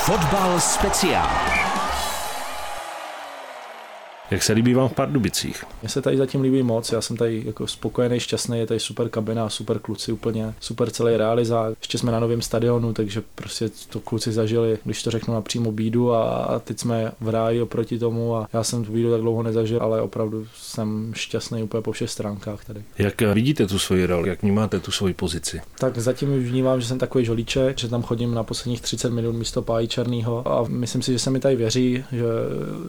Fotbal 0.05 0.59
speciál. 0.59 1.69
Jak 4.31 4.43
se 4.43 4.53
líbí 4.53 4.73
vám 4.73 4.89
v 4.89 4.93
Pardubicích? 4.93 5.63
Mně 5.81 5.89
se 5.89 6.01
tady 6.01 6.17
zatím 6.17 6.41
líbí 6.41 6.63
moc, 6.63 6.91
já 6.91 7.01
jsem 7.01 7.17
tady 7.17 7.43
jako 7.45 7.67
spokojený, 7.67 8.19
šťastný, 8.19 8.59
je 8.59 8.67
tady 8.67 8.79
super 8.79 9.09
kabina, 9.09 9.49
super 9.49 9.79
kluci 9.79 10.11
úplně, 10.11 10.53
super 10.59 10.89
celý 10.89 11.17
realizák. 11.17 11.77
Ještě 11.81 11.97
jsme 11.97 12.11
na 12.11 12.19
novém 12.19 12.41
stadionu, 12.41 12.93
takže 12.93 13.21
prostě 13.35 13.69
to 13.89 13.99
kluci 13.99 14.31
zažili, 14.31 14.77
když 14.83 15.03
to 15.03 15.11
řeknu 15.11 15.33
napřímo 15.33 15.71
bídu 15.71 16.13
a, 16.13 16.61
teď 16.63 16.79
jsme 16.79 17.11
v 17.21 17.29
ráji 17.29 17.61
oproti 17.61 17.99
tomu 17.99 18.35
a 18.35 18.47
já 18.53 18.63
jsem 18.63 18.85
tu 18.85 18.91
bídu 18.91 19.11
tak 19.11 19.21
dlouho 19.21 19.43
nezažil, 19.43 19.79
ale 19.81 20.01
opravdu 20.01 20.47
jsem 20.55 21.11
šťastný 21.15 21.63
úplně 21.63 21.81
po 21.81 21.91
všech 21.91 22.09
stránkách 22.09 22.65
tady. 22.65 22.83
Jak 22.97 23.21
vidíte 23.21 23.67
tu 23.67 23.79
svoji 23.79 24.05
roli, 24.05 24.29
jak 24.29 24.41
vnímáte 24.41 24.79
tu 24.79 24.91
svoji 24.91 25.13
pozici? 25.13 25.61
Tak 25.79 25.97
zatím 25.97 26.43
vnímám, 26.43 26.81
že 26.81 26.87
jsem 26.87 26.99
takový 26.99 27.25
žolíček, 27.25 27.77
že 27.77 27.87
tam 27.87 28.03
chodím 28.03 28.33
na 28.33 28.43
posledních 28.43 28.81
30 28.81 29.09
minut 29.09 29.31
místo 29.31 29.61
pájí 29.61 29.87
černýho 29.87 30.47
a 30.47 30.65
myslím 30.67 31.01
si, 31.01 31.11
že 31.11 31.19
se 31.19 31.29
mi 31.29 31.39
tady 31.39 31.55
věří, 31.55 32.03
že 32.11 32.25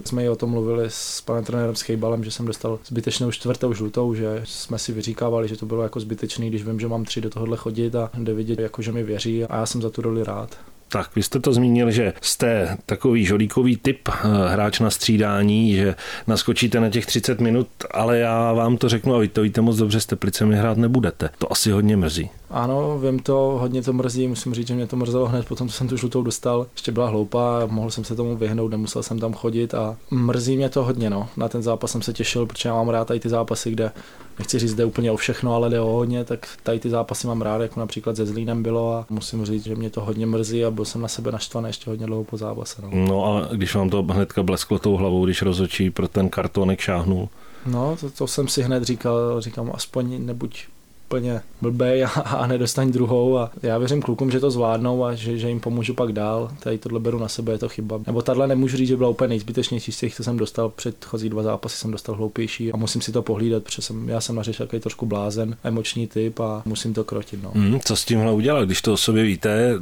jsme 0.04 0.25
i 0.25 0.28
o 0.28 0.36
tom 0.36 0.50
mluvili 0.50 0.84
s 0.88 1.20
panem 1.31 1.44
trenérem 1.44 1.77
s 1.77 1.81
Chejbalem, 1.81 2.25
že 2.25 2.31
jsem 2.31 2.47
dostal 2.47 2.79
zbytečnou 2.87 3.31
čtvrtou 3.31 3.73
žlutou, 3.73 4.15
že 4.15 4.43
jsme 4.44 4.79
si 4.79 4.93
vyříkávali, 4.93 5.49
že 5.49 5.56
to 5.56 5.67
bylo 5.67 5.82
jako 5.82 6.00
zbytečný, 6.00 6.49
když 6.49 6.65
vím, 6.65 6.81
že 6.81 6.88
mám 6.88 7.05
tři 7.05 7.21
do 7.21 7.31
tohohle 7.31 7.56
chodit 7.56 7.94
a 7.94 8.11
jde 8.19 8.35
vidět, 8.35 8.59
jako 8.59 8.82
že 8.82 8.93
mi 8.93 9.03
věří 9.03 9.44
a 9.44 9.56
já 9.56 9.67
jsem 9.67 9.82
za 9.82 9.91
tu 9.91 10.03
roli 10.03 10.25
rád. 10.25 10.59
Tak, 10.92 11.16
vy 11.16 11.22
jste 11.22 11.40
to 11.40 11.52
zmínil, 11.52 11.90
že 11.90 12.12
jste 12.20 12.76
takový 12.87 13.25
žolíkový 13.25 13.76
typ 13.76 14.08
eh, 14.08 14.12
hráč 14.48 14.81
na 14.81 14.90
střídání, 14.90 15.75
že 15.75 15.94
naskočíte 16.26 16.81
na 16.81 16.90
těch 16.90 17.06
30 17.06 17.40
minut, 17.40 17.69
ale 17.90 18.19
já 18.19 18.52
vám 18.52 18.76
to 18.76 18.88
řeknu 18.88 19.14
a 19.14 19.19
vy 19.19 19.28
to 19.28 19.42
víte 19.42 19.60
moc 19.60 19.76
dobře, 19.76 20.00
s 20.00 20.06
Teplicemi 20.06 20.56
hrát 20.56 20.78
nebudete. 20.78 21.31
To 21.38 21.52
asi 21.52 21.70
hodně 21.70 21.96
mrzí. 21.96 22.31
Ano, 22.50 22.98
vím 22.98 23.19
to, 23.19 23.58
hodně 23.60 23.82
to 23.82 23.92
mrzí, 23.92 24.28
musím 24.28 24.54
říct, 24.54 24.66
že 24.66 24.75
mě 24.75 24.87
to 24.87 24.96
mrzelo 24.96 25.26
hned 25.26 25.46
potom, 25.46 25.69
co 25.69 25.75
jsem 25.75 25.88
tu 25.88 25.96
žlutou 25.96 26.22
dostal. 26.22 26.66
Ještě 26.72 26.93
byla 26.93 27.08
hloupá, 27.08 27.66
mohl 27.66 27.90
jsem 27.90 28.04
se 28.04 28.14
tomu 28.16 28.36
vyhnout, 28.36 28.70
nemusel 28.70 29.02
jsem 29.02 29.19
tam 29.19 29.32
chodit 29.32 29.75
a 29.75 29.96
mrzí 30.10 30.56
mě 30.56 30.69
to 30.69 30.84
hodně. 30.84 31.10
No. 31.10 31.28
Na 31.36 31.48
ten 31.48 31.62
zápas 31.62 31.90
jsem 31.90 32.02
se 32.02 32.12
těšil, 32.12 32.46
protože 32.46 32.69
já 32.69 32.75
mám 32.75 32.88
rád 32.88 33.08
tady 33.08 33.20
ty 33.20 33.28
zápasy, 33.28 33.70
kde 33.70 33.93
nechci 34.40 34.58
říct, 34.58 34.75
jde 34.75 34.84
úplně 34.84 35.10
o 35.12 35.16
všechno, 35.16 35.54
ale 35.54 35.70
jde 35.70 35.81
o 35.81 35.87
hodně, 35.87 36.25
tak 36.25 36.48
tady 36.62 36.81
ty 36.81 36.90
zápasy 36.90 37.26
mám 37.26 37.42
rád, 37.42 37.62
jako 37.62 37.81
například 37.81 38.16
ze 38.16 38.26
Zlínem 38.26 38.62
bylo 38.62 38.94
a 38.94 39.06
musím 39.10 39.44
říct, 39.44 39.64
že 39.64 39.75
mě 39.75 39.90
to 39.90 40.00
hodně 40.00 40.26
mrzí 40.26 40.64
a 40.64 40.70
byl 40.70 40.84
jsem 40.84 41.00
na 41.00 41.08
sebe 41.08 41.32
naštvaný 41.32 41.69
ještě 41.69 41.90
hodně 41.90 42.06
dlouho 42.06 42.25
po 42.25 42.37
zápase. 42.37 42.82
No, 42.82 42.90
no 42.92 43.25
a 43.25 43.54
když 43.54 43.75
vám 43.75 43.90
to 43.90 44.02
hnedka 44.02 44.42
blesklo 44.42 44.78
tou 44.78 44.96
hlavou, 44.96 45.25
když 45.25 45.42
rozočí 45.42 45.90
pro 45.90 46.08
ten 46.08 46.28
kartonek 46.28 46.81
šáhnul? 46.81 47.28
No, 47.66 47.96
to, 48.00 48.10
to 48.10 48.26
jsem 48.26 48.48
si 48.48 48.62
hned 48.62 48.82
říkal, 48.82 49.40
říkám, 49.40 49.70
aspoň 49.75 50.26
nebuď 50.26 50.66
úplně 51.10 51.40
blbej 51.60 52.04
a, 52.04 52.08
a 52.08 52.46
nedostaň 52.46 52.92
druhou 52.92 53.38
a 53.38 53.50
já 53.62 53.78
věřím 53.78 54.02
klukům, 54.02 54.30
že 54.30 54.40
to 54.40 54.50
zvládnou 54.50 55.04
a 55.04 55.14
že, 55.14 55.38
že 55.38 55.48
jim 55.48 55.60
pomůžu 55.60 55.94
pak 55.94 56.12
dál. 56.12 56.50
Tady 56.60 56.78
tohle 56.78 57.00
beru 57.00 57.18
na 57.18 57.28
sebe, 57.28 57.52
je 57.52 57.58
to 57.58 57.68
chyba. 57.68 58.00
Nebo 58.06 58.22
tahle 58.22 58.46
nemůžu 58.46 58.76
říct, 58.76 58.88
že 58.88 58.96
byla 58.96 59.08
úplně 59.08 59.28
nejzbytečnější 59.28 59.92
z 59.92 59.98
těch, 59.98 60.14
co 60.14 60.24
jsem 60.24 60.36
dostal 60.36 60.68
předchozí 60.68 61.28
dva 61.28 61.42
zápasy, 61.42 61.76
jsem 61.76 61.90
dostal 61.90 62.14
hloupější 62.14 62.72
a 62.72 62.76
musím 62.76 63.02
si 63.02 63.12
to 63.12 63.22
pohlídat, 63.22 63.62
protože 63.62 63.82
jsem, 63.82 64.08
já 64.08 64.20
jsem 64.20 64.36
na 64.36 64.42
takový 64.58 64.80
trošku 64.80 65.06
blázen, 65.06 65.56
emoční 65.64 66.06
typ 66.06 66.40
a 66.40 66.62
musím 66.64 66.94
to 66.94 67.04
krotit. 67.04 67.42
No. 67.42 67.50
Mm, 67.54 67.80
co 67.80 67.96
s 67.96 68.04
tímhle 68.04 68.32
udělat, 68.32 68.64
když 68.64 68.82
to 68.82 68.92
o 68.92 68.96
sobě 68.96 69.22
víte, 69.22 69.74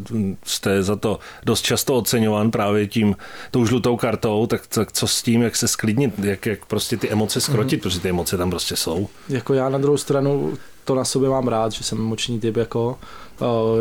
jste 0.45 0.83
za 0.83 0.97
to 0.97 1.19
dost 1.47 1.63
často 1.63 1.97
oceňován 1.97 2.51
právě 2.51 2.87
tím 2.87 3.17
tou 3.51 3.67
žlutou 3.67 3.97
kartou, 3.97 4.47
tak, 4.47 4.67
tak 4.67 4.93
co 4.93 5.07
s 5.07 5.23
tím, 5.23 5.43
jak 5.43 5.57
se 5.57 5.69
sklidnit, 5.69 6.19
jak, 6.19 6.47
jak 6.47 6.67
prostě 6.67 6.97
ty 6.97 7.11
emoce 7.11 7.41
skrotit, 7.41 7.79
mm. 7.79 7.83
protože 7.83 8.01
ty 8.01 8.09
emoce 8.09 8.37
tam 8.37 8.51
prostě 8.51 8.77
jsou. 8.77 9.09
Jako 9.29 9.55
já 9.55 9.69
na 9.69 9.79
druhou 9.79 9.97
stranu 9.97 10.59
to 10.89 10.95
na 10.95 11.05
sobě 11.05 11.29
mám 11.29 11.49
rád, 11.49 11.73
že 11.73 11.85
jsem 11.85 11.99
emoční 11.99 12.41
typ 12.41 12.57
jako. 12.57 12.99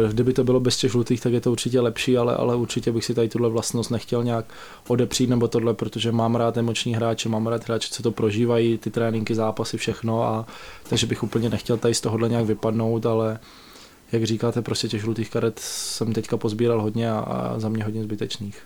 Kdyby 0.09 0.33
to 0.33 0.43
bylo 0.43 0.59
bez 0.59 0.77
těch 0.77 0.91
žlutých, 0.91 1.21
tak 1.21 1.33
je 1.33 1.41
to 1.41 1.51
určitě 1.51 1.81
lepší, 1.81 2.17
ale, 2.17 2.35
ale 2.35 2.55
určitě 2.55 2.91
bych 2.91 3.05
si 3.05 3.13
tady 3.13 3.29
tuhle 3.29 3.49
vlastnost 3.49 3.91
nechtěl 3.91 4.23
nějak 4.23 4.45
odepřít 4.87 5.29
nebo 5.29 5.47
tohle, 5.47 5.73
protože 5.73 6.11
mám 6.11 6.35
rád 6.35 6.57
emoční 6.57 6.95
hráče, 6.95 7.29
mám 7.29 7.47
rád 7.47 7.65
hráče, 7.65 7.89
co 7.91 8.03
to 8.03 8.11
prožívají, 8.11 8.77
ty 8.77 8.91
tréninky, 8.91 9.35
zápasy, 9.35 9.77
všechno 9.77 10.23
a 10.23 10.45
takže 10.89 11.07
bych 11.07 11.23
úplně 11.23 11.49
nechtěl 11.49 11.77
tady 11.77 11.93
z 11.93 12.01
tohohle 12.01 12.29
nějak 12.29 12.45
vypadnout, 12.45 13.05
ale 13.05 13.39
jak 14.11 14.23
říkáte, 14.23 14.61
prostě 14.61 14.87
těch 14.87 15.01
žlutých 15.01 15.29
karet 15.29 15.59
jsem 15.59 16.13
teďka 16.13 16.37
pozbíral 16.37 16.81
hodně 16.81 17.11
a, 17.11 17.19
a 17.19 17.59
za 17.59 17.69
mě 17.69 17.83
hodně 17.83 18.03
zbytečných. 18.03 18.61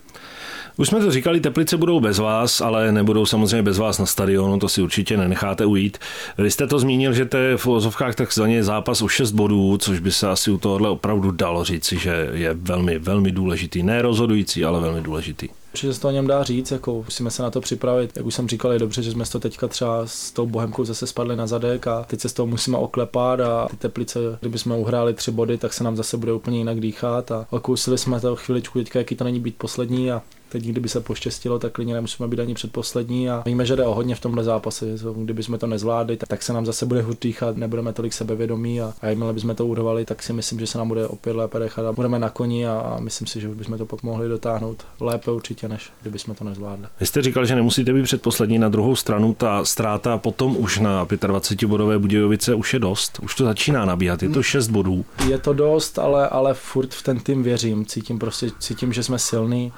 Už 0.76 0.88
jsme 0.88 1.00
to 1.00 1.10
říkali, 1.10 1.40
Teplice 1.40 1.76
budou 1.76 2.00
bez 2.00 2.18
vás, 2.18 2.60
ale 2.60 2.92
nebudou 2.92 3.26
samozřejmě 3.26 3.62
bez 3.62 3.78
vás 3.78 3.98
na 3.98 4.06
stadionu, 4.06 4.58
to 4.58 4.68
si 4.68 4.82
určitě 4.82 5.16
nenecháte 5.16 5.66
ujít. 5.66 5.98
Vy 6.38 6.50
jste 6.50 6.66
to 6.66 6.78
zmínil, 6.78 7.12
že 7.12 7.24
to 7.24 7.36
je 7.36 7.56
v 7.56 7.66
ozovkách 7.66 8.14
takzvaně 8.14 8.64
zápas 8.64 9.02
o 9.02 9.08
6 9.08 9.30
bodů, 9.30 9.78
což 9.78 10.00
by 10.00 10.12
se 10.12 10.28
asi 10.28 10.50
u 10.50 10.58
tohohle 10.58 10.88
opravdu 10.88 11.30
dalo 11.30 11.64
říci, 11.64 11.98
že 11.98 12.30
je 12.32 12.54
velmi, 12.54 12.98
velmi 12.98 13.32
důležitý. 13.32 13.82
Ne 13.82 14.02
rozhodující, 14.02 14.64
ale 14.64 14.80
velmi 14.80 15.00
důležitý. 15.00 15.48
Určitě 15.72 15.94
se 15.94 16.00
to 16.00 16.08
o 16.08 16.10
něm 16.10 16.26
dá 16.26 16.42
říct, 16.42 16.70
jako 16.70 16.94
musíme 16.94 17.30
se 17.30 17.42
na 17.42 17.50
to 17.50 17.60
připravit. 17.60 18.12
Jak 18.16 18.26
už 18.26 18.34
jsem 18.34 18.48
říkal, 18.48 18.72
je 18.72 18.78
dobře, 18.78 19.02
že 19.02 19.10
jsme 19.10 19.24
to 19.24 19.40
teďka 19.40 19.68
třeba 19.68 20.02
s 20.06 20.30
tou 20.30 20.46
Bohemkou 20.46 20.84
zase 20.84 21.06
spadli 21.06 21.36
na 21.36 21.46
zadek 21.46 21.86
a 21.86 22.04
teď 22.04 22.20
se 22.20 22.28
z 22.28 22.32
toho 22.32 22.46
musíme 22.46 22.78
oklepat 22.78 23.40
a 23.40 23.68
ty 23.70 23.76
teplice, 23.76 24.18
kdyby 24.40 24.58
jsme 24.58 24.76
uhráli 24.76 25.14
tři 25.14 25.30
body, 25.30 25.58
tak 25.58 25.72
se 25.72 25.84
nám 25.84 25.96
zase 25.96 26.16
bude 26.16 26.32
úplně 26.32 26.58
jinak 26.58 26.80
dýchat 26.80 27.32
a 27.32 27.46
okousili 27.50 27.98
jsme 27.98 28.20
to 28.20 28.36
chviličku 28.36 28.78
teďka, 28.78 28.98
jaký 28.98 29.16
to 29.16 29.24
není 29.24 29.40
být 29.40 29.56
poslední 29.58 30.12
a 30.12 30.22
teď 30.52 30.64
kdyby 30.64 30.88
se 30.88 31.00
poštěstilo, 31.00 31.58
tak 31.58 31.72
klidně 31.72 31.94
nemusíme 31.94 32.28
být 32.28 32.40
ani 32.40 32.54
předposlední 32.54 33.30
a 33.30 33.42
víme, 33.46 33.66
že 33.66 33.76
jde 33.76 33.84
o 33.84 33.94
hodně 33.94 34.14
v 34.14 34.20
tomhle 34.20 34.44
zápase. 34.44 34.86
Kdyby 35.16 35.42
jsme 35.42 35.58
to 35.58 35.66
nezvládli, 35.66 36.16
tak 36.16 36.42
se 36.42 36.52
nám 36.52 36.66
zase 36.66 36.86
bude 36.86 37.02
hůř 37.02 37.16
dýchat, 37.20 37.56
nebudeme 37.56 37.92
tolik 37.92 38.12
sebevědomí 38.12 38.80
a, 38.80 38.92
a 39.00 39.06
jakmile 39.06 39.32
bychom 39.32 39.54
to 39.54 39.66
urvali, 39.66 40.04
tak 40.04 40.22
si 40.22 40.32
myslím, 40.32 40.60
že 40.60 40.66
se 40.66 40.78
nám 40.78 40.88
bude 40.88 41.06
opět 41.06 41.36
lépe 41.36 41.58
dechat 41.58 41.86
a 41.86 41.92
budeme 41.92 42.18
na 42.18 42.30
koni 42.30 42.66
a, 42.66 42.72
a 42.72 43.00
myslím 43.00 43.26
si, 43.26 43.40
že 43.40 43.48
bychom 43.48 43.78
to 43.78 43.86
pak 43.86 44.02
mohli 44.02 44.28
dotáhnout 44.28 44.84
lépe 45.00 45.30
určitě, 45.30 45.68
než 45.68 45.90
kdyby 46.02 46.18
jsme 46.18 46.34
to 46.34 46.44
nezvládli. 46.44 46.86
Vy 47.00 47.06
jste 47.06 47.22
říkal, 47.22 47.46
že 47.46 47.54
nemusíte 47.54 47.92
být 47.92 48.02
předposlední 48.02 48.58
na 48.58 48.68
druhou 48.68 48.96
stranu, 48.96 49.34
ta 49.34 49.64
ztráta 49.64 50.18
potom 50.18 50.56
už 50.56 50.78
na 50.78 51.06
25 51.26 51.68
bodové 51.68 51.98
Budějovice 51.98 52.54
už 52.54 52.74
je 52.74 52.78
dost, 52.78 53.18
už 53.22 53.34
to 53.34 53.44
začíná 53.44 53.84
nabíhat, 53.84 54.22
je 54.22 54.28
to 54.28 54.42
6 54.42 54.68
bodů. 54.68 55.04
Je 55.28 55.38
to 55.38 55.52
dost, 55.52 55.98
ale, 55.98 56.28
ale 56.28 56.54
furt 56.54 56.94
v 56.94 57.02
ten 57.02 57.20
tým 57.20 57.42
věřím, 57.42 57.86
cítím 57.86 58.18
prostě, 58.18 58.50
cítím, 58.58 58.92
že 58.92 59.02
jsme 59.02 59.18
silní, 59.18 59.72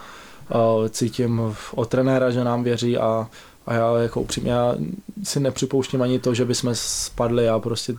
cítím 0.90 1.56
od 1.74 1.88
trenéra, 1.88 2.30
že 2.30 2.44
nám 2.44 2.62
věří 2.62 2.98
a, 2.98 3.28
a 3.66 3.74
já 3.74 3.98
jako 3.98 4.20
upřímně 4.20 4.52
já 4.52 4.74
si 5.22 5.40
nepřipouštím 5.40 6.02
ani 6.02 6.18
to, 6.18 6.34
že 6.34 6.44
bychom 6.44 6.70
spadli, 6.74 7.44
já 7.44 7.58
prostě 7.58 7.94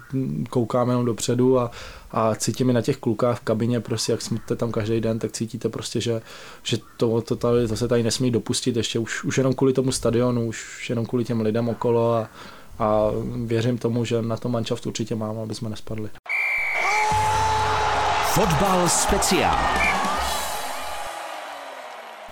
koukám 0.49 0.89
jenom 0.89 1.05
dopředu 1.05 1.59
a, 1.59 1.71
a 2.11 2.35
cítím 2.35 2.69
i 2.69 2.73
na 2.73 2.81
těch 2.81 2.97
klukách 2.97 3.39
v 3.39 3.43
kabině, 3.43 3.79
prostě 3.79 4.11
jak 4.11 4.21
jsme 4.21 4.37
tam 4.55 4.71
každý 4.71 5.01
den, 5.01 5.19
tak 5.19 5.31
cítíte 5.31 5.69
prostě, 5.69 6.01
že, 6.01 6.21
že 6.63 6.77
to, 6.97 7.21
to, 7.21 7.35
tady, 7.35 7.67
to 7.67 7.77
se 7.77 7.87
tady 7.87 8.03
nesmí 8.03 8.31
dopustit 8.31 8.75
ještě 8.75 8.99
už, 8.99 9.23
už 9.23 9.37
jenom 9.37 9.53
kvůli 9.53 9.73
tomu 9.73 9.91
stadionu, 9.91 10.47
už 10.47 10.89
jenom 10.89 11.05
kvůli 11.05 11.23
těm 11.23 11.41
lidem 11.41 11.69
okolo 11.69 12.13
a, 12.13 12.29
a 12.79 13.07
věřím 13.45 13.77
tomu, 13.77 14.05
že 14.05 14.21
na 14.21 14.37
to 14.37 14.49
manšaft 14.49 14.85
určitě 14.85 15.15
máme, 15.15 15.41
aby 15.41 15.55
jsme 15.55 15.69
nespadli. 15.69 16.09
Fotbal 18.33 18.89
speciál. 18.89 19.94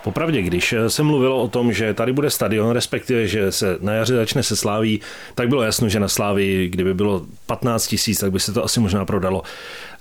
Popravdě, 0.03 0.41
když 0.41 0.75
se 0.87 1.03
mluvilo 1.03 1.41
o 1.41 1.47
tom, 1.47 1.73
že 1.73 1.93
tady 1.93 2.13
bude 2.13 2.29
stadion, 2.29 2.69
respektive, 2.69 3.27
že 3.27 3.51
se 3.51 3.77
na 3.81 3.93
jaře 3.93 4.15
začne 4.15 4.43
se 4.43 4.55
Sláví, 4.55 5.01
tak 5.35 5.49
bylo 5.49 5.63
jasno, 5.63 5.89
že 5.89 5.99
na 5.99 6.07
Sláví, 6.07 6.67
kdyby 6.67 6.93
bylo 6.93 7.21
15 7.45 7.87
tisíc, 7.87 8.19
tak 8.19 8.31
by 8.31 8.39
se 8.39 8.53
to 8.53 8.63
asi 8.63 8.79
možná 8.79 9.05
prodalo. 9.05 9.43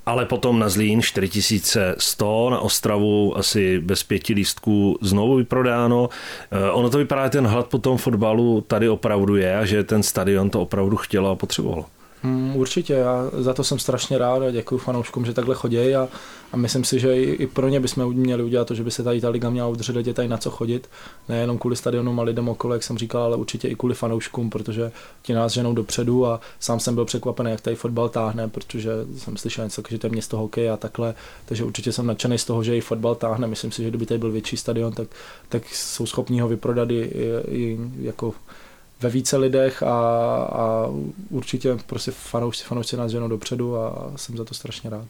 Ale 0.07 0.27
potom 0.27 0.59
na 0.59 0.69
Zlín 0.69 1.03
4100, 1.03 2.51
na 2.51 2.61
Ostravu 2.61 3.39
asi 3.39 3.81
bez 3.81 4.03
pěti 4.03 4.35
lístků 4.35 4.99
znovu 5.01 5.37
vyprodáno. 5.37 6.09
Eh, 6.51 6.71
ono 6.71 6.91
to 6.91 6.99
vypadá, 6.99 7.29
ten 7.29 7.47
hlad 7.47 7.67
po 7.67 7.79
tom 7.79 7.99
fotbalu 7.99 8.61
tady 8.61 8.89
opravdu 8.89 9.37
je 9.37 9.59
a 9.59 9.65
že 9.65 9.85
ten 9.85 10.03
stadion 10.03 10.51
to 10.51 10.61
opravdu 10.61 10.97
chtělo 10.97 11.31
a 11.31 11.35
potřebovalo. 11.35 11.85
Hmm, 12.25 12.57
určitě, 12.57 12.93
já 12.93 13.31
za 13.38 13.55
to 13.55 13.64
jsem 13.64 13.79
strašně 13.79 14.19
rád 14.19 14.43
a 14.43 14.50
děkuji 14.50 14.79
fanouškům, 14.79 15.26
že 15.26 15.33
takhle 15.33 15.55
chodí 15.55 15.95
a, 15.95 16.09
a 16.52 16.57
myslím 16.57 16.85
si, 16.85 17.00
že 17.00 17.17
i, 17.17 17.23
i 17.23 17.47
pro 17.47 17.69
ně 17.69 17.81
bychom 17.81 18.14
měli 18.14 18.43
udělat 18.43 18.69
to, 18.69 18.75
že 18.75 18.85
by 18.85 18.91
se 18.91 19.02
tady 19.02 19.21
ta 19.21 19.29
liga 19.29 19.50
měla 19.50 19.69
udržet, 19.69 19.97
lidi 19.97 20.14
tady 20.14 20.29
na 20.29 20.37
co 20.37 20.50
chodit, 20.50 20.88
nejenom 21.29 21.59
kvůli 21.59 21.76
stadionu 21.76 22.21
a 22.21 22.23
lidem 22.23 22.49
okolo, 22.49 22.75
jak 22.75 22.83
jsem 22.83 22.99
říkal, 22.99 23.23
ale 23.23 23.37
určitě 23.37 23.69
i 23.69 23.75
kvůli 23.75 23.95
fanouškům, 23.95 24.50
protože 24.50 24.93
ti 25.23 25.33
nás 25.33 25.52
ženou 25.52 25.75
dopředu 25.75 26.26
a 26.26 26.41
sám 26.61 26.81
jsem 26.81 26.95
byl 26.95 27.05
překvapený, 27.05 27.50
jak 27.50 27.61
tady 27.61 27.76
fotbal 27.76 28.09
táhne, 28.09 28.49
protože 28.49 28.91
jsem 29.19 29.37
slyšel 29.37 29.64
něco, 29.64 29.83
že 29.88 29.99
to 29.99 30.07
je 30.07 30.11
město 30.11 30.38
hokej 30.38 30.71
a 30.71 30.76
takhle, 30.76 31.14
takže 31.45 31.64
určitě 31.64 31.93
jsem 31.93 32.07
nadšený 32.07 32.38
z 32.38 32.45
toho, 32.45 32.62
že 32.62 32.76
i 32.76 32.81
fotbal 32.81 33.14
táhne, 33.14 33.47
myslím 33.47 33.73
si, 33.73 33.83
že 33.83 33.88
kdyby 33.88 34.07
tady 34.07 34.19
byl 34.19 34.31
větší 34.31 34.57
stadion, 34.57 34.93
tak, 34.93 35.09
tak 35.49 35.62
jsou 35.75 36.07
schopní 36.07 36.41
ho 36.41 36.49
vyprodat 36.49 36.91
i, 36.91 36.95
i, 36.95 37.31
i 37.49 37.79
jako 38.00 38.35
ve 39.03 39.11
více 39.11 39.37
lidech 39.37 39.83
a, 39.83 39.97
a 40.53 40.89
určitě 41.31 41.77
prostě 41.87 42.11
fanoušci, 42.11 42.65
fanoušci 42.65 42.97
nás 42.97 43.11
ženou 43.11 43.29
dopředu 43.29 43.77
a 43.77 44.13
jsem 44.17 44.37
za 44.37 44.45
to 44.45 44.55
strašně 44.55 44.91
rád. 44.91 45.05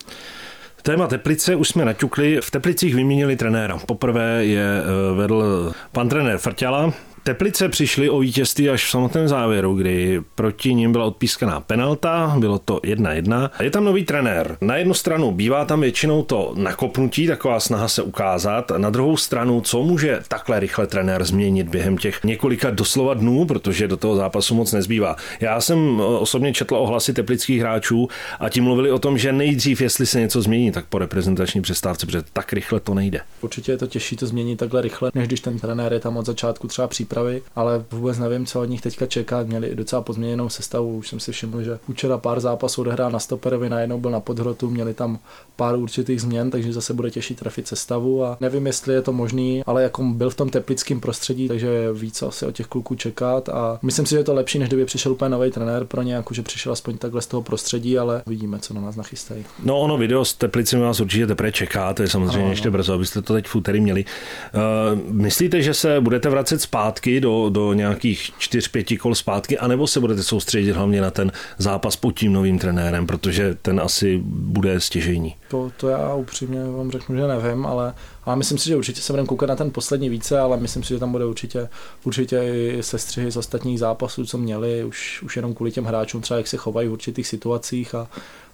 Téma 0.82 1.06
Teplice 1.06 1.56
už 1.56 1.68
jsme 1.68 1.84
naťukli. 1.84 2.40
V 2.40 2.50
Teplicích 2.50 2.94
vyměnili 2.94 3.36
trenéra. 3.36 3.78
Poprvé 3.86 4.44
je 4.44 4.66
eh, 4.82 5.14
vedl 5.14 5.72
pan 5.92 6.08
trenér 6.08 6.38
Frťala, 6.38 6.92
Teplice 7.24 7.68
přišly 7.68 8.10
o 8.10 8.18
vítězství 8.18 8.70
až 8.70 8.86
v 8.86 8.90
samotném 8.90 9.28
závěru, 9.28 9.74
kdy 9.74 10.20
proti 10.34 10.74
ním 10.74 10.92
byla 10.92 11.04
odpískaná 11.04 11.60
penalta, 11.60 12.34
bylo 12.38 12.58
to 12.58 12.76
1-1. 12.76 13.50
Je 13.60 13.70
tam 13.70 13.84
nový 13.84 14.04
trenér. 14.04 14.56
Na 14.60 14.76
jednu 14.76 14.94
stranu 14.94 15.32
bývá 15.32 15.64
tam 15.64 15.80
většinou 15.80 16.22
to 16.22 16.52
nakopnutí, 16.56 17.26
taková 17.26 17.60
snaha 17.60 17.88
se 17.88 18.02
ukázat. 18.02 18.72
Na 18.76 18.90
druhou 18.90 19.16
stranu, 19.16 19.60
co 19.60 19.82
může 19.82 20.20
takhle 20.28 20.60
rychle 20.60 20.86
trenér 20.86 21.24
změnit 21.24 21.68
během 21.68 21.96
těch 21.96 22.24
několika 22.24 22.70
doslova 22.70 23.14
dnů, 23.14 23.44
protože 23.44 23.88
do 23.88 23.96
toho 23.96 24.16
zápasu 24.16 24.54
moc 24.54 24.72
nezbývá. 24.72 25.16
Já 25.40 25.60
jsem 25.60 26.00
osobně 26.00 26.52
četl 26.52 26.74
ohlasy 26.74 27.12
teplických 27.12 27.60
hráčů 27.60 28.08
a 28.40 28.48
ti 28.48 28.60
mluvili 28.60 28.90
o 28.90 28.98
tom, 28.98 29.18
že 29.18 29.32
nejdřív, 29.32 29.80
jestli 29.80 30.06
se 30.06 30.20
něco 30.20 30.42
změní, 30.42 30.72
tak 30.72 30.84
po 30.84 30.98
reprezentační 30.98 31.62
přestávce, 31.62 32.06
protože 32.06 32.22
tak 32.32 32.52
rychle 32.52 32.80
to 32.80 32.94
nejde. 32.94 33.20
Určitě 33.40 33.72
je 33.72 33.78
to 33.78 33.86
těžší 33.86 34.16
to 34.16 34.26
změnit 34.26 34.56
takhle 34.56 34.82
rychle, 34.82 35.10
než 35.14 35.26
když 35.26 35.40
ten 35.40 35.58
trenér 35.58 35.92
je 35.92 36.00
tam 36.00 36.16
od 36.16 36.26
začátku 36.26 36.68
třeba 36.68 36.88
přípravy, 37.12 37.42
ale 37.56 37.84
vůbec 37.90 38.18
nevím, 38.18 38.46
co 38.46 38.60
od 38.60 38.64
nich 38.64 38.80
teďka 38.80 39.06
čeká. 39.06 39.42
Měli 39.42 39.74
docela 39.74 40.02
pozměněnou 40.02 40.48
sestavu, 40.48 40.96
už 40.96 41.08
jsem 41.08 41.20
si 41.20 41.32
všiml, 41.32 41.62
že 41.62 41.78
včera 41.92 42.18
pár 42.18 42.40
zápasů 42.40 42.80
odehrál 42.80 43.10
na 43.10 43.18
stoperovi, 43.18 43.68
najednou 43.68 44.00
byl 44.00 44.10
na 44.10 44.20
podhrotu, 44.20 44.70
měli 44.70 44.94
tam 44.94 45.18
pár 45.56 45.76
určitých 45.76 46.20
změn, 46.20 46.50
takže 46.50 46.72
zase 46.72 46.94
bude 46.94 47.10
těžší 47.10 47.34
trefit 47.34 47.68
sestavu 47.68 48.24
a 48.24 48.36
nevím, 48.40 48.66
jestli 48.66 48.94
je 48.94 49.02
to 49.02 49.12
možný, 49.12 49.62
ale 49.66 49.82
jako 49.82 50.02
byl 50.02 50.30
v 50.30 50.34
tom 50.34 50.50
teplickém 50.50 51.00
prostředí, 51.00 51.48
takže 51.48 51.92
ví, 51.92 52.12
co 52.12 52.28
asi 52.28 52.46
od 52.46 52.54
těch 52.54 52.66
kluků 52.66 52.94
čekat 52.94 53.48
a 53.48 53.78
myslím 53.82 54.06
si, 54.06 54.10
že 54.10 54.16
je 54.16 54.24
to 54.24 54.34
lepší, 54.34 54.58
než 54.58 54.68
kdyby 54.68 54.84
přišel 54.84 55.12
úplně 55.12 55.28
nový 55.28 55.50
trenér 55.50 55.84
pro 55.84 56.02
ně, 56.02 56.14
jako 56.14 56.34
že 56.34 56.42
přišel 56.42 56.72
aspoň 56.72 56.98
takhle 56.98 57.22
z 57.22 57.26
toho 57.26 57.42
prostředí, 57.42 57.98
ale 57.98 58.22
vidíme, 58.26 58.58
co 58.58 58.74
na 58.74 58.80
nás 58.80 58.96
nachystají. 58.96 59.44
No 59.64 59.80
ono 59.80 59.98
video 59.98 60.24
s 60.24 60.34
Teplicemi 60.34 60.82
vás 60.82 61.00
určitě 61.00 61.26
teprve 61.26 61.52
čeká, 61.52 61.94
to 61.94 62.02
je 62.02 62.08
samozřejmě 62.08 62.44
no, 62.44 62.50
ještě 62.50 62.70
brzo, 62.70 62.92
abyste 62.92 63.22
to 63.22 63.34
teď 63.34 63.46
v 63.46 63.54
úterý 63.54 63.80
měli. 63.80 64.04
Uh, 64.04 65.12
myslíte, 65.12 65.62
že 65.62 65.74
se 65.74 66.00
budete 66.00 66.28
vracet 66.28 66.60
zpátky 66.60 67.01
do 67.20 67.48
do, 67.48 67.72
nějakých 67.72 68.30
čtyř, 68.38 68.68
pěti 68.68 68.96
kol 68.96 69.14
zpátky, 69.14 69.58
anebo 69.58 69.86
se 69.86 70.00
budete 70.00 70.22
soustředit 70.22 70.72
hlavně 70.72 71.00
na 71.00 71.10
ten 71.10 71.32
zápas 71.58 71.96
pod 71.96 72.12
tím 72.12 72.32
novým 72.32 72.58
trenérem, 72.58 73.06
protože 73.06 73.54
ten 73.62 73.80
asi 73.80 74.20
bude 74.24 74.80
stěžejní? 74.80 75.34
To, 75.50 75.72
to 75.76 75.88
já 75.88 76.14
upřímně 76.14 76.64
vám 76.64 76.90
řeknu, 76.90 77.16
že 77.16 77.26
nevím, 77.26 77.66
ale, 77.66 77.94
ale 78.24 78.36
myslím 78.36 78.58
si, 78.58 78.68
že 78.68 78.76
určitě 78.76 79.00
se 79.00 79.12
budeme 79.12 79.26
koukat 79.26 79.48
na 79.48 79.56
ten 79.56 79.70
poslední 79.70 80.08
více, 80.08 80.38
ale 80.38 80.56
myslím 80.56 80.82
si, 80.82 80.88
že 80.88 80.98
tam 80.98 81.12
bude 81.12 81.26
určitě, 81.26 81.68
určitě 82.04 82.38
i 82.38 82.78
sestřihy 82.80 83.30
z 83.30 83.36
ostatních 83.36 83.78
zápasů, 83.78 84.26
co 84.26 84.38
měli, 84.38 84.84
už, 84.84 85.22
už 85.22 85.36
jenom 85.36 85.54
kvůli 85.54 85.72
těm 85.72 85.84
hráčům, 85.84 86.20
třeba 86.20 86.38
jak 86.38 86.48
se 86.48 86.56
chovají 86.56 86.88
v 86.88 86.92
určitých 86.92 87.26
situacích 87.26 87.94
a, 87.94 88.08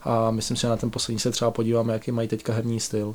a 0.08 0.30
myslím 0.30 0.56
si, 0.56 0.60
že 0.60 0.68
na 0.68 0.76
ten 0.76 0.90
poslední 0.90 1.18
se 1.18 1.30
třeba 1.30 1.50
podíváme, 1.50 1.92
jaký 1.92 2.12
mají 2.12 2.28
teďka 2.28 2.52
herní 2.52 2.80
styl. 2.80 3.14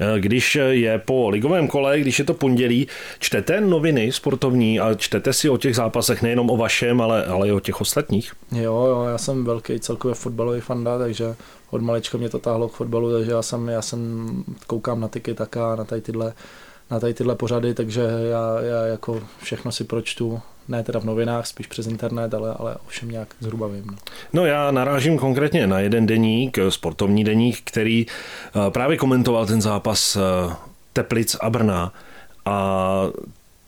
Eh, 0.00 0.20
když 0.20 0.58
je 0.70 0.98
po 0.98 1.28
ligovém 1.28 1.68
kole, 1.68 2.00
když 2.00 2.18
je 2.18 2.24
to 2.24 2.34
pondělí, 2.34 2.88
čtete 3.18 3.60
noviny 3.60 4.12
sportovní 4.12 4.80
a 4.80 4.94
čtete 4.94 5.32
si 5.32 5.48
o 5.48 5.56
těch 5.56 5.76
zápasech 5.76 6.22
nejenom 6.22 6.50
o 6.50 6.56
vašem, 6.56 7.00
ale, 7.00 7.26
ale 7.26 7.48
i 7.48 7.52
o 7.52 7.60
těch 7.60 7.80
ostatních? 7.80 8.32
Jo, 8.52 8.86
jo, 8.86 9.04
já 9.10 9.18
jsem 9.18 9.44
velký 9.44 9.80
celkově 9.80 10.14
fotbalový 10.14 10.60
fanda, 10.60 10.98
takže 10.98 11.34
od 11.70 11.82
malička 11.82 12.18
mě 12.18 12.28
to 12.28 12.38
táhlo 12.38 12.68
k 12.68 12.72
fotbalu, 12.72 13.12
takže 13.12 13.30
já 13.30 13.42
jsem, 13.42 13.68
já 13.68 13.82
jsem 13.82 14.30
koukám 14.66 15.00
na 15.00 15.08
tyky 15.08 15.34
taká, 15.34 15.76
na 15.76 15.84
tady 15.84 16.00
tyhle, 16.00 16.32
na 16.90 17.00
tady 17.00 17.14
tyhle 17.14 17.34
pořady, 17.34 17.74
takže 17.74 18.00
já, 18.30 18.60
já 18.60 18.86
jako 18.86 19.22
všechno 19.42 19.72
si 19.72 19.84
pročtu, 19.84 20.40
ne 20.68 20.82
teda 20.82 21.00
v 21.00 21.04
novinách, 21.04 21.46
spíš 21.46 21.66
přes 21.66 21.86
internet, 21.86 22.34
ale, 22.34 22.54
ale 22.58 22.76
ovšem 22.86 23.10
nějak 23.10 23.28
zhruba 23.40 23.66
vím. 23.66 23.84
No. 23.86 23.96
no 24.32 24.46
já 24.46 24.70
narážím 24.70 25.18
konkrétně 25.18 25.66
na 25.66 25.80
jeden 25.80 26.06
deník, 26.06 26.58
sportovní 26.68 27.24
deník, 27.24 27.60
který 27.64 28.06
eh, 28.06 28.70
právě 28.70 28.96
komentoval 28.96 29.46
ten 29.46 29.62
zápas 29.62 30.16
eh, 30.16 30.54
Teplic 30.92 31.36
a 31.40 31.50
Brna 31.50 31.92
a 32.44 33.06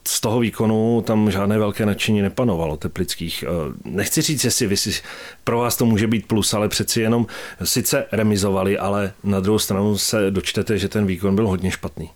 z 0.09 0.21
toho 0.21 0.41
výkonu 0.41 1.03
tam 1.07 1.31
žádné 1.31 1.59
velké 1.59 1.87
nadšení 1.87 2.23
nepanovalo 2.23 2.77
teplických. 2.77 3.45
Eh, 3.47 3.73
nechci 3.85 4.23
říct, 4.23 4.45
jestli 4.45 4.67
vy 4.67 4.77
si, 4.77 5.03
pro 5.45 5.59
vás 5.59 5.77
to 5.77 5.87
může 5.87 6.07
být 6.07 6.27
plus, 6.27 6.55
ale 6.55 6.69
přeci 6.69 7.01
jenom 7.01 7.27
sice 7.65 8.07
remizovali, 8.13 8.79
ale 8.79 9.13
na 9.25 9.41
druhou 9.41 9.59
stranu 9.59 9.99
se 9.99 10.31
dočtete, 10.31 10.79
že 10.79 10.89
ten 10.89 11.07
výkon 11.07 11.35
byl 11.35 11.49
hodně 11.49 11.71
špatný. 11.71 12.11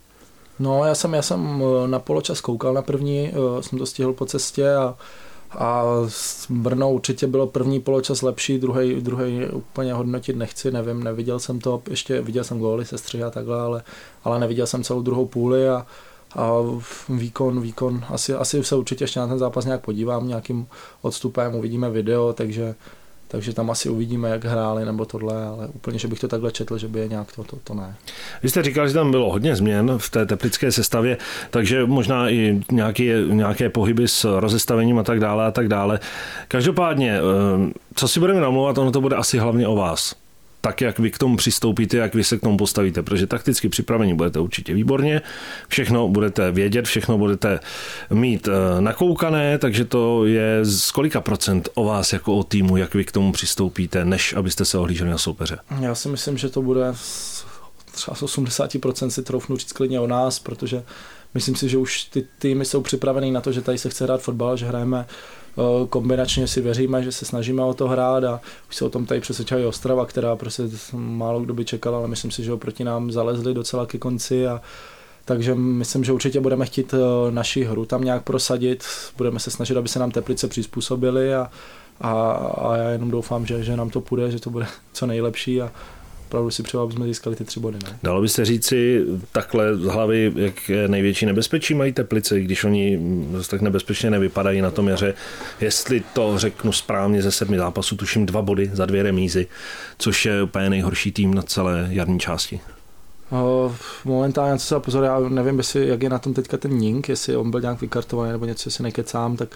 No, 0.59 0.85
já 0.85 0.95
jsem, 0.95 1.15
já 1.15 1.23
jsem 1.23 1.63
eh, 1.85 1.89
na 1.89 1.99
poločas 1.99 2.41
koukal 2.41 2.75
na 2.75 2.83
první, 2.83 3.29
eh, 3.29 3.63
jsem 3.63 3.79
to 3.79 3.87
stihl 3.87 4.13
po 4.13 4.27
cestě 4.27 4.75
a, 4.75 4.97
a 5.51 5.85
s 6.09 6.51
Brno 6.51 6.93
určitě 6.93 7.27
bylo 7.27 7.47
první 7.47 7.81
poločas 7.81 8.23
lepší, 8.23 8.59
druhý, 8.59 8.95
druhý 9.01 9.47
úplně 9.53 9.95
hodnotit 9.95 10.37
nechci, 10.37 10.71
nevím, 10.71 11.05
neviděl 11.05 11.39
jsem 11.39 11.59
to, 11.59 11.83
ještě 11.91 12.21
viděl 12.21 12.45
jsem 12.45 12.59
góly 12.59 12.85
se 12.85 12.99
střihy 12.99 13.25
a 13.25 13.31
takhle, 13.31 13.61
ale, 13.61 13.83
ale 14.25 14.41
neviděl 14.41 14.67
jsem 14.67 14.83
celou 14.83 15.03
druhou 15.03 15.27
půli 15.27 15.69
a, 15.69 15.87
a 16.37 16.53
výkon, 17.09 17.61
výkon, 17.61 18.05
asi, 18.09 18.35
asi 18.35 18.65
se 18.65 18.77
určitě 18.77 19.05
ještě 19.05 19.21
na 19.21 19.27
ten 19.27 19.39
zápas 19.39 19.65
nějak 19.65 19.81
podívám 19.81 20.29
nějakým 20.29 20.67
odstupem, 21.03 21.55
uvidíme 21.55 21.91
video, 21.91 22.33
takže 22.33 22.75
takže 23.29 23.53
tam 23.53 23.71
asi 23.71 23.89
uvidíme, 23.89 24.29
jak 24.29 24.45
hráli 24.45 24.85
nebo 24.85 25.05
tohle, 25.05 25.47
ale 25.47 25.67
úplně, 25.67 25.99
že 25.99 26.09
bych 26.09 26.21
to 26.21 26.29
takhle 26.29 26.53
četl, 26.53 26.79
že 26.79 26.89
by 26.89 27.01
je 27.01 27.09
nějak 27.09 27.33
to, 27.37 27.45
to, 27.45 27.57
to 27.65 27.75
ne. 27.75 27.95
Vy 28.43 28.49
jste 28.49 28.63
říkal, 28.63 28.89
že 28.89 28.95
tam 28.95 29.11
bylo 29.11 29.33
hodně 29.33 29.57
změn 29.57 29.99
v 29.99 30.11
té 30.11 30.27
teplické 30.27 30.73
sestavě, 30.73 31.19
takže 31.51 31.87
možná 31.87 32.31
i 32.31 32.63
nějaké, 32.73 33.23
nějaké 33.29 33.69
pohyby 33.69 34.09
s 34.09 34.39
rozestavením 34.41 34.99
a 34.99 35.03
tak 35.03 35.21
dále 35.21 35.47
a 35.47 35.51
tak 35.51 35.69
dále. 35.69 36.01
Každopádně, 36.49 37.19
eh, 37.19 37.73
co 37.95 38.09
si 38.09 38.21
budeme 38.21 38.41
namluvat, 38.41 38.79
ono 38.79 38.91
to 38.91 39.01
bude 39.01 39.17
asi 39.17 39.39
hlavně 39.39 39.69
o 39.69 39.77
vás 39.77 40.26
tak, 40.67 40.81
jak 40.81 40.99
vy 40.99 41.11
k 41.11 41.19
tomu 41.19 41.37
přistoupíte, 41.37 41.97
jak 41.97 42.15
vy 42.15 42.25
se 42.25 42.39
k 42.39 42.41
tomu 42.41 42.57
postavíte, 42.57 43.03
protože 43.03 43.27
takticky 43.27 43.69
připravení 43.69 44.15
budete 44.15 44.41
určitě 44.41 44.75
výborně, 44.75 45.23
všechno 45.69 46.09
budete 46.09 46.51
vědět, 46.51 46.85
všechno 46.85 47.19
budete 47.19 47.61
mít 48.11 48.49
eh, 48.49 48.81
nakoukané, 48.81 49.59
takže 49.59 49.85
to 49.85 50.25
je 50.25 50.65
z 50.65 50.91
kolika 50.91 51.21
procent 51.21 51.69
o 51.75 51.85
vás 51.85 52.13
jako 52.13 52.37
o 52.37 52.45
týmu, 52.45 52.77
jak 52.77 52.95
vy 52.95 53.05
k 53.05 53.13
tomu 53.13 53.33
přistoupíte, 53.33 54.05
než 54.05 54.35
abyste 54.35 54.65
se 54.65 54.79
ohlíželi 54.79 55.11
na 55.11 55.19
soupeře? 55.19 55.59
Já 55.81 55.95
si 55.95 56.09
myslím, 56.09 56.39
že 56.39 56.49
to 56.49 56.63
bude 56.63 56.93
třeba 57.93 58.15
z 58.17 58.23
80% 58.23 59.09
si 59.09 59.23
troufnu 59.23 59.57
říct 59.57 59.73
klidně 59.73 60.01
o 60.01 60.07
nás, 60.07 60.39
protože 60.39 60.83
myslím 61.35 61.57
si, 61.57 61.69
že 61.69 61.79
už 61.79 62.05
ty 62.05 62.27
týmy 62.39 62.65
jsou 62.65 62.81
připravený 62.81 63.31
na 63.31 63.41
to, 63.41 63.53
že 63.53 63.63
tady 63.63 63.79
se 63.79 63.89
chce 63.89 64.05
hrát 64.05 64.23
fotbal, 64.23 64.57
že 64.57 64.67
hrajeme 64.67 65.07
kombinačně 65.89 66.49
si 66.49 66.61
věříme, 66.61 67.03
že 67.03 67.13
se 67.13 67.25
snažíme 67.25 67.63
o 67.63 67.75
to 67.75 67.89
hrát 67.89 68.25
a 68.25 68.41
už 68.69 68.77
se 68.77 68.85
o 68.85 68.91
tom 68.91 69.07
tady 69.07 69.21
přesvědčila 69.21 69.69
Ostrava, 69.69 70.07
která 70.07 70.37
prostě 70.37 70.63
málo 70.93 71.41
kdo 71.41 71.55
by 71.55 71.65
čekal, 71.65 71.95
ale 71.95 72.09
myslím 72.09 72.31
si, 72.31 72.45
že 72.45 72.53
oproti 72.53 72.85
nám 72.85 73.13
zalezli 73.13 73.55
docela 73.55 73.87
ke 73.87 73.99
konci 73.99 74.47
a 74.47 74.61
takže 75.25 75.55
myslím, 75.55 76.05
že 76.05 76.13
určitě 76.13 76.41
budeme 76.41 76.67
chtít 76.67 76.95
eh, 76.95 77.31
naši 77.31 77.65
hru 77.65 77.85
tam 77.85 78.05
nějak 78.05 78.23
prosadit, 78.23 78.85
budeme 79.17 79.41
se 79.41 79.51
snažit, 79.51 79.77
aby 79.77 79.89
se 79.89 79.99
nám 79.99 80.11
Teplice 80.11 80.49
přizpůsobily 80.49 81.35
a, 81.35 81.51
a, 82.01 82.13
a 82.33 82.77
já 82.77 82.89
jenom 82.91 83.11
doufám, 83.11 83.47
že, 83.47 83.65
že 83.65 83.77
nám 83.77 83.91
to 83.91 84.01
půjde, 84.01 84.31
že 84.31 84.41
to 84.41 84.51
bude 84.51 84.67
co 84.93 85.07
nejlepší 85.07 85.63
a, 85.63 85.73
opravdu 86.27 86.51
si 86.51 86.63
přeju, 86.63 86.83
aby 86.83 86.93
jsme 86.93 87.07
získali 87.07 87.37
ty 87.37 87.45
tři 87.45 87.61
body. 87.61 87.79
Ne? 87.85 87.99
Dalo 88.03 88.21
by 88.21 88.29
se 88.29 88.45
říci 88.45 89.05
takhle 89.33 89.77
z 89.77 89.85
hlavy, 89.85 90.33
jak 90.37 90.71
největší 90.87 91.27
nebezpečí 91.27 91.75
mají 91.75 91.93
teplice, 91.93 92.41
když 92.41 92.65
oni 92.65 93.01
tak 93.51 93.61
nebezpečně 93.63 94.11
nevypadají 94.11 94.61
na 94.61 94.71
tom 94.71 94.89
jaře. 94.89 95.15
Jestli 95.61 96.03
to 96.13 96.39
řeknu 96.39 96.73
správně 96.73 97.23
ze 97.23 97.33
sedmi 97.33 97.59
zápasů, 97.59 97.97
tuším 97.97 98.27
dva 98.27 98.43
body 98.43 98.71
za 98.73 98.87
dvě 98.87 99.03
remízy, 99.03 99.47
což 99.99 100.27
je 100.27 100.43
úplně 100.43 100.71
nejhorší 100.71 101.13
tým 101.13 101.35
na 101.35 101.43
celé 101.43 101.87
jarní 101.91 102.21
části. 102.21 102.61
Momentálně, 104.05 104.59
co 104.59 104.67
se 104.67 104.81
pozor, 104.81 105.05
já 105.05 105.21
nevím, 105.21 105.59
jestli, 105.59 105.89
jak 105.89 106.03
je 106.03 106.11
na 106.11 106.19
tom 106.19 106.35
teďka 106.35 106.57
ten 106.57 106.71
Nink, 106.71 107.09
jestli 107.09 107.37
on 107.37 107.51
byl 107.51 107.61
nějak 107.61 107.81
vykartovaný 107.81 108.33
nebo 108.33 108.45
něco, 108.45 108.69
jestli 108.69 108.83
nekecám, 108.83 109.37
tak 109.37 109.49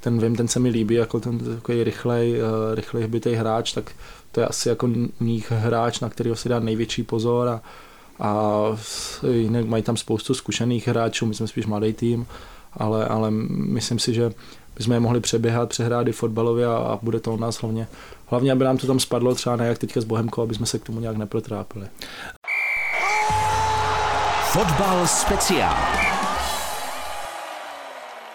ten 0.00 0.20
vím, 0.20 0.36
ten 0.36 0.48
se 0.48 0.60
mi 0.60 0.68
líbí, 0.68 0.94
jako 0.94 1.20
ten 1.20 1.38
takový 1.38 1.84
rychlej, 1.84 2.32
uh, 2.32 2.74
rychlej 2.74 3.34
hráč, 3.34 3.72
tak 3.72 3.92
to 4.36 4.40
je 4.40 4.46
asi 4.46 4.68
jako 4.68 4.88
mých 5.20 5.50
hráč, 5.50 6.00
na 6.00 6.08
kterého 6.08 6.36
si 6.36 6.48
dá 6.48 6.60
největší 6.60 7.02
pozor 7.02 7.48
a, 7.48 7.60
a 8.20 8.52
jinak 9.30 9.66
mají 9.66 9.82
tam 9.82 9.96
spoustu 9.96 10.34
zkušených 10.34 10.88
hráčů, 10.88 11.26
my 11.26 11.34
jsme 11.34 11.46
spíš 11.46 11.66
mladý 11.66 11.92
tým, 11.92 12.26
ale, 12.72 13.06
ale 13.06 13.30
myslím 13.50 13.98
si, 13.98 14.14
že 14.14 14.32
bychom 14.76 14.94
je 14.94 15.00
mohli 15.00 15.20
přeběhat, 15.20 15.68
přehrát 15.68 16.08
i 16.08 16.12
fotbalově 16.12 16.66
a, 16.66 16.76
a 16.76 16.98
bude 17.02 17.20
to 17.20 17.32
u 17.32 17.36
nás 17.36 17.60
hlavně, 17.62 17.88
hlavně, 18.26 18.52
aby 18.52 18.64
nám 18.64 18.76
to 18.76 18.86
tam 18.86 19.00
spadlo 19.00 19.34
třeba 19.34 19.56
ne 19.56 19.66
jak 19.66 19.78
teďka 19.78 20.00
s 20.00 20.04
Bohemkou, 20.04 20.42
aby 20.42 20.54
jsme 20.54 20.66
se 20.66 20.78
k 20.78 20.84
tomu 20.84 21.00
nějak 21.00 21.16
neprotrápili. 21.16 21.86
Fotbal 24.52 25.06
speciál. 25.06 26.05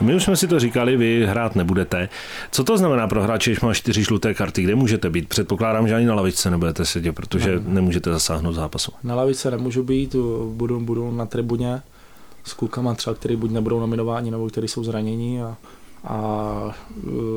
My 0.01 0.15
už 0.15 0.23
jsme 0.23 0.37
si 0.37 0.47
to 0.47 0.59
říkali, 0.59 0.97
vy 0.97 1.25
hrát 1.25 1.55
nebudete. 1.55 2.09
Co 2.51 2.63
to 2.63 2.77
znamená 2.77 3.07
pro 3.07 3.23
hráče, 3.23 3.51
když 3.51 3.61
má 3.61 3.73
čtyři 3.73 4.03
žluté 4.03 4.33
karty? 4.33 4.63
Kde 4.63 4.75
můžete 4.75 5.09
být? 5.09 5.29
Předpokládám, 5.29 5.87
že 5.87 5.95
ani 5.95 6.05
na 6.05 6.15
lavičce 6.15 6.51
nebudete 6.51 6.85
sedět, 6.85 7.11
protože 7.11 7.55
ne. 7.55 7.61
nemůžete 7.65 8.11
zasáhnout 8.11 8.53
zápasu. 8.53 8.91
Na 9.03 9.15
lavičce 9.15 9.51
nemůžu 9.51 9.83
být, 9.83 10.15
budu, 10.53 10.79
budu 10.79 11.11
na 11.11 11.25
tribuně 11.25 11.81
s 12.43 12.53
klukama 12.53 12.93
třeba, 12.93 13.13
který 13.13 13.35
buď 13.35 13.51
nebudou 13.51 13.79
nominováni, 13.79 14.31
nebo 14.31 14.49
který 14.49 14.67
jsou 14.67 14.83
zranění 14.83 15.41
a, 15.41 15.57
a 16.03 16.75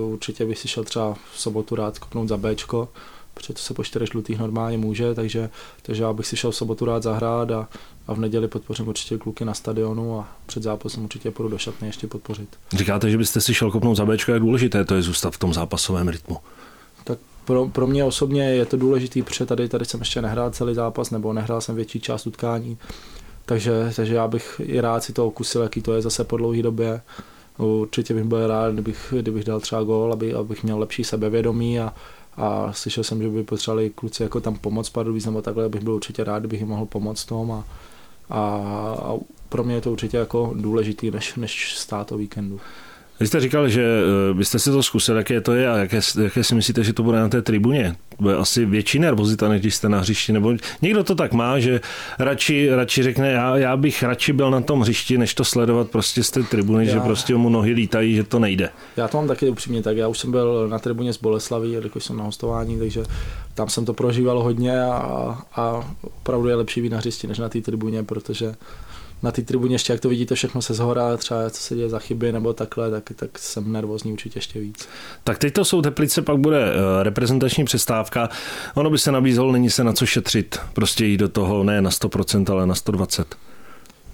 určitě 0.05 0.47
bych 0.47 0.59
si 0.59 0.69
šel 0.69 0.85
třeba 0.85 1.15
v 1.33 1.41
sobotu 1.41 1.75
rád 1.75 1.99
kopnout 1.99 2.29
za 2.29 2.37
Bčko, 2.37 2.89
protože 3.35 3.53
to 3.53 3.59
se 3.59 3.75
po 3.75 3.85
čtyřech 3.85 4.09
žlutých 4.09 4.39
normálně 4.39 4.79
může, 4.79 5.15
takže, 5.15 5.51
takže 5.83 6.03
já 6.03 6.13
bych 6.13 6.27
si 6.27 6.37
šel 6.37 6.51
v 6.51 6.57
sobotu 6.57 6.85
rád 6.85 7.03
zahrát 7.03 7.51
a, 7.51 7.69
a 8.07 8.15
v 8.15 8.19
neděli 8.19 8.49
podpořím 8.49 8.89
určitě 8.89 9.19
kluky 9.19 9.45
na 9.45 9.55
stadionu 9.55 10.19
a 10.19 10.29
před 10.47 10.63
zápasem 10.63 11.05
určitě 11.05 11.31
půjdu 11.31 11.49
do 11.49 11.59
šatny 11.59 11.89
ještě 11.89 12.07
podpořit. 12.07 12.49
Říkáte, 12.73 13.11
že 13.11 13.19
byste 13.19 13.41
si 13.41 13.55
šel 13.55 13.71
kopnout 13.71 13.97
za 13.97 14.07
Bčko, 14.07 14.33
jak 14.33 14.43
důležité 14.43 14.85
to 14.85 14.95
je 14.95 15.03
zůstat 15.03 15.35
v 15.35 15.39
tom 15.39 15.55
zápasovém 15.55 16.09
rytmu? 16.09 16.37
Tak 17.05 17.19
pro, 17.45 17.69
pro 17.69 17.87
mě 17.87 18.05
osobně 18.05 18.43
je 18.43 18.67
to 18.67 18.77
důležité, 18.77 19.23
protože 19.23 19.47
tady, 19.47 19.69
tady 19.69 19.85
jsem 19.85 20.01
ještě 20.01 20.23
nehrál 20.23 20.51
celý 20.51 20.75
zápas, 20.75 21.11
nebo 21.11 21.33
nehrál 21.33 21.61
jsem 21.61 21.77
větší 21.77 22.01
část 22.01 22.27
utkání, 22.27 22.79
takže, 23.47 23.93
takže 23.97 24.15
já 24.15 24.29
bych 24.29 24.61
i 24.65 24.81
rád 24.81 25.05
si 25.05 25.13
to 25.13 25.27
okusil, 25.27 25.63
jaký 25.63 25.83
to 25.83 25.95
je 25.95 26.03
zase 26.03 26.25
po 26.25 26.37
dlouhé 26.37 26.63
době. 26.63 27.01
Určitě 27.59 28.15
bych 28.15 28.25
byl 28.25 28.47
rád, 28.47 28.73
kdybych, 28.73 29.15
kdybych 29.21 29.45
dal 29.45 29.61
třeba 29.61 29.83
gól, 29.83 30.13
aby, 30.13 30.35
abych 30.35 30.63
měl 30.63 30.79
lepší 30.79 31.05
sebevědomí 31.05 31.81
a, 31.81 31.93
a 32.37 32.73
slyšel 32.73 33.05
jsem, 33.05 33.23
že 33.23 33.29
by 33.29 33.43
potřebovali 33.43 33.91
kluci 33.91 34.23
jako 34.23 34.41
tam 34.41 34.57
pomoct 34.57 34.91
Pardubic 34.91 35.27
nebo 35.27 35.43
takhle, 35.43 35.69
bych 35.69 35.83
byl 35.83 35.95
určitě 35.95 36.25
rád, 36.25 36.39
kdybych 36.39 36.61
jim 36.61 36.69
mohl 36.69 36.87
pomoct 36.87 37.25
tom 37.25 37.53
a, 37.53 37.65
a, 38.31 38.41
a 39.03 39.15
pro 39.49 39.65
mě 39.65 39.75
je 39.75 39.81
to 39.81 39.93
určitě 39.93 40.17
jako 40.17 40.53
důležitý, 40.57 41.11
než, 41.11 41.35
než 41.35 41.79
stát 41.79 42.13
o 42.13 42.17
víkendu. 42.17 42.61
Vy 43.21 43.27
jste 43.27 43.41
říkal, 43.41 43.69
že 43.69 43.83
eh, 44.31 44.35
byste 44.35 44.59
si 44.59 44.71
to 44.71 44.83
zkusil, 44.83 45.17
jaké 45.17 45.41
to 45.41 45.53
je 45.53 45.71
a 45.71 45.77
jaké, 45.77 46.01
jaké 46.23 46.45
si 46.45 46.55
myslíte, 46.55 46.85
že 46.85 46.93
to 46.93 47.03
bude 47.03 47.19
na 47.19 47.29
té 47.29 47.43
tribuně? 47.43 47.97
Bude 48.21 48.37
asi 48.37 48.65
větší 48.65 48.99
nervozita, 48.99 49.49
než 49.49 49.61
když 49.61 49.75
jste 49.75 49.89
na 49.89 49.99
hřišti, 49.99 50.33
nebo 50.33 50.55
někdo 50.83 51.05
to 51.05 51.15
tak 51.15 51.33
má, 51.33 51.59
že 51.59 51.81
radši, 52.19 52.69
radši 52.71 53.03
řekne, 53.03 53.31
já, 53.31 53.57
já 53.57 53.77
bych 53.77 54.03
radši 54.03 54.33
byl 54.33 54.51
na 54.51 54.61
tom 54.61 54.81
hřišti, 54.81 55.19
než 55.19 55.35
to 55.35 55.45
sledovat 55.45 55.91
prostě 55.91 56.23
z 56.23 56.31
té 56.31 56.43
tribuny, 56.43 56.87
já, 56.87 56.93
že 56.93 57.01
prostě 57.01 57.35
mu 57.35 57.49
nohy 57.49 57.73
lítají, 57.73 58.15
že 58.15 58.25
to 58.25 58.39
nejde. 58.39 58.71
Já 58.97 59.09
to 59.09 59.17
mám 59.17 59.29
taky 59.29 59.49
upřímně 59.49 59.83
tak, 59.83 59.97
já 59.97 60.09
už 60.09 60.19
jsem 60.19 60.31
byl 60.31 60.69
na 60.69 60.79
tribuně 60.79 61.13
z 61.13 61.19
Boleslaví, 61.19 61.73
jelikož 61.73 62.05
jsem 62.05 62.17
na 62.17 62.25
hostování, 62.25 62.79
takže 62.79 63.03
tam 63.55 63.69
jsem 63.69 63.85
to 63.85 63.95
prožíval 63.95 64.43
hodně 64.43 64.83
a, 64.83 65.39
a 65.55 65.93
opravdu 66.03 66.49
je 66.49 66.55
lepší 66.55 66.83
být 66.83 66.93
na 66.93 66.99
hřišti, 66.99 67.27
než 67.27 67.39
na 67.39 67.49
té 67.49 67.61
tribuně, 67.61 68.03
protože 68.03 68.55
na 69.25 69.33
té 69.33 69.43
tribuně 69.43 69.75
ještě, 69.75 69.93
jak 69.93 70.01
to 70.01 70.09
vidíte 70.09 70.35
všechno 70.35 70.63
se 70.63 70.75
zhora, 70.75 71.17
třeba 71.17 71.51
co 71.51 71.63
se 71.63 71.75
děje 71.75 71.89
za 71.89 71.99
chyby 71.99 72.33
nebo 72.33 72.53
takhle, 72.53 72.91
tak, 72.91 73.11
tak 73.17 73.39
jsem 73.39 73.73
nervózní 73.73 74.13
určitě 74.13 74.39
ještě 74.39 74.61
víc. 74.61 74.89
Tak 75.25 75.39
teď 75.39 75.55
to 75.55 75.65
jsou 75.65 75.83
Teplice, 75.83 76.23
pak 76.23 76.37
bude 76.37 76.65
eh, 76.65 77.03
reprezentační 77.03 77.65
přestávka. 77.65 78.29
Ono 78.75 78.91
by 78.91 78.99
se 78.99 79.13
nabízelo, 79.13 79.53
není 79.53 79.71
se 79.71 79.85
na 79.85 79.93
co 79.93 80.07
šetřit, 80.07 80.59
prostě 80.73 81.05
jít 81.05 81.17
do 81.17 81.29
toho 81.29 81.65
ne 81.65 81.83
na 81.83 81.91
100%, 81.91 82.53
ale 82.53 82.67
na 82.67 82.75
120%. 82.75 83.25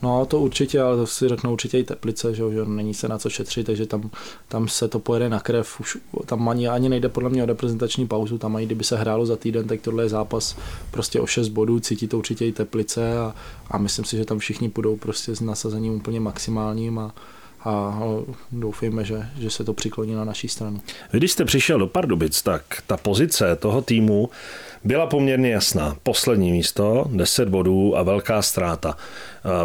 No 0.03 0.27
to 0.27 0.41
určitě, 0.41 0.81
ale 0.81 0.97
to 0.97 1.07
si 1.07 1.29
řeknou 1.29 1.53
určitě 1.53 1.79
i 1.79 1.85
Teplice, 1.85 2.35
že, 2.35 2.43
že 2.53 2.65
není 2.65 2.95
se 2.95 3.09
na 3.09 3.19
co 3.19 3.31
šetřit, 3.31 3.67
takže 3.67 3.87
tam, 3.87 4.11
tam 4.49 4.69
se 4.69 4.89
to 4.89 4.99
pojede 4.99 5.29
na 5.29 5.41
krev, 5.41 5.81
už 5.81 5.99
tam 6.27 6.49
ani, 6.49 6.69
ani 6.69 6.89
nejde 6.89 7.09
podle 7.09 7.31
mě 7.31 7.43
o 7.43 7.47
reprezentační 7.47 8.07
pauzu, 8.07 8.39
tam 8.39 8.57
ani 8.57 8.67
kdyby 8.67 8.85
se 8.85 8.97
hrálo 8.97 9.27
za 9.27 9.37
týden, 9.37 9.69
tak 9.69 9.81
tohle 9.81 10.05
je 10.05 10.09
zápas 10.09 10.57
prostě 10.91 11.21
o 11.21 11.27
6 11.27 11.49
bodů, 11.49 11.81
cítí 11.81 12.09
to 12.09 12.19
určitě 12.19 12.47
i 12.47 12.53
Teplice 12.53 13.19
a, 13.19 13.35
a 13.71 13.79
myslím 13.79 14.05
si, 14.05 14.17
že 14.17 14.25
tam 14.25 14.39
všichni 14.39 14.69
půjdou 14.69 14.97
prostě 14.97 15.37
s 15.37 15.41
nasazením 15.41 15.95
úplně 15.95 16.21
maximálním 16.21 16.99
a, 16.99 17.15
a 17.64 18.01
doufejme, 18.53 19.05
že, 19.05 19.27
že 19.38 19.51
se 19.51 19.64
to 19.64 19.73
přikloní 19.73 20.14
na 20.14 20.25
naší 20.25 20.49
stranu. 20.49 20.81
Když 21.11 21.33
jste 21.33 21.44
přišel 21.44 21.79
do 21.79 21.87
Pardubic, 21.87 22.42
tak 22.42 22.62
ta 22.87 22.96
pozice 22.96 23.57
toho 23.57 23.83
týmu 23.83 24.31
byla 24.85 25.07
poměrně 25.07 25.51
jasná. 25.51 25.96
Poslední 26.03 26.53
místo, 26.53 27.05
10 27.11 27.49
bodů 27.49 27.96
a 27.96 28.03
velká 28.03 28.42
ztráta. 28.42 28.96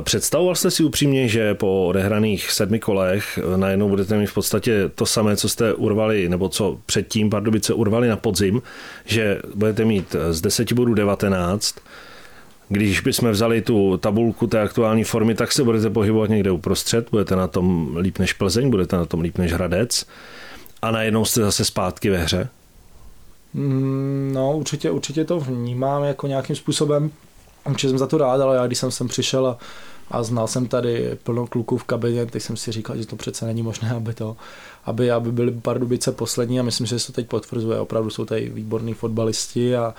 Představoval 0.02 0.56
jste 0.56 0.72
si 0.72 0.84
upřímně, 0.84 1.28
že 1.28 1.54
po 1.54 1.88
odehraných 1.88 2.52
sedmi 2.52 2.80
kolech 2.80 3.40
najednou 3.56 3.90
budete 3.90 4.18
mít 4.18 4.26
v 4.26 4.34
podstatě 4.34 4.90
to 4.96 5.06
samé, 5.06 5.38
co 5.38 5.50
jste 5.50 5.74
urvali, 5.74 6.30
nebo 6.30 6.50
co 6.50 6.78
předtím 6.86 7.30
Pardubice 7.30 7.74
urvali 7.74 8.08
na 8.08 8.18
podzim, 8.18 8.62
že 9.06 9.42
budete 9.56 9.86
mít 9.86 10.16
z 10.30 10.42
10 10.42 10.74
bodů 10.74 10.94
19, 10.94 11.76
když 12.70 13.02
bychom 13.02 13.32
vzali 13.32 13.62
tu 13.62 13.98
tabulku 13.98 14.48
té 14.48 14.62
aktuální 14.62 15.04
formy, 15.04 15.36
tak 15.36 15.52
se 15.52 15.64
budete 15.64 15.90
pohybovat 15.90 16.30
někde 16.30 16.52
uprostřed, 16.52 17.08
budete 17.12 17.36
na 17.36 17.48
tom 17.48 17.98
líp 17.98 18.20
než 18.20 18.34
Plzeň, 18.34 18.70
budete 18.70 18.98
na 18.98 19.06
tom 19.06 19.22
líp 19.22 19.38
než 19.38 19.54
Hradec 19.54 20.06
a 20.82 20.92
najednou 20.92 21.26
jste 21.26 21.42
zase 21.42 21.66
zpátky 21.66 22.10
ve 22.10 22.18
hře. 22.18 22.50
Mm, 23.54 24.32
no, 24.34 24.58
určitě, 24.58 24.92
určitě 24.92 25.26
to 25.26 25.40
vnímám 25.40 26.04
jako 26.04 26.28
nějakým 26.28 26.56
způsobem. 26.56 27.12
Určitě 27.66 27.90
jsem 27.90 27.98
za 27.98 28.08
to 28.08 28.18
rád, 28.18 28.42
ale 28.42 28.56
já 28.56 28.68
když 28.68 28.80
jsem 28.80 28.92
sem 28.92 29.08
přišel 29.08 29.48
a, 29.48 29.58
a 30.12 30.24
znal 30.24 30.48
jsem 30.48 30.68
tady 30.68 31.18
plno 31.24 31.48
kluků 31.48 31.78
v 31.78 31.84
kabině, 31.84 32.26
tak 32.26 32.42
jsem 32.42 32.58
si 32.58 32.72
říkal, 32.72 32.98
že 32.98 33.08
to 33.08 33.16
přece 33.16 33.46
není 33.46 33.64
možné, 33.64 33.92
aby 33.92 34.14
to, 34.14 34.38
aby, 34.86 35.12
aby 35.12 35.32
byly 35.32 35.52
Pardubice 35.52 36.12
poslední 36.12 36.60
a 36.60 36.64
myslím, 36.64 36.88
že 36.88 37.00
se 37.00 37.08
to 37.08 37.14
teď 37.14 37.28
potvrzuje. 37.28 37.80
Opravdu 37.80 38.10
jsou 38.10 38.26
tady 38.26 38.50
výborní 38.50 38.94
fotbalisti 38.94 39.76
a, 39.76 39.94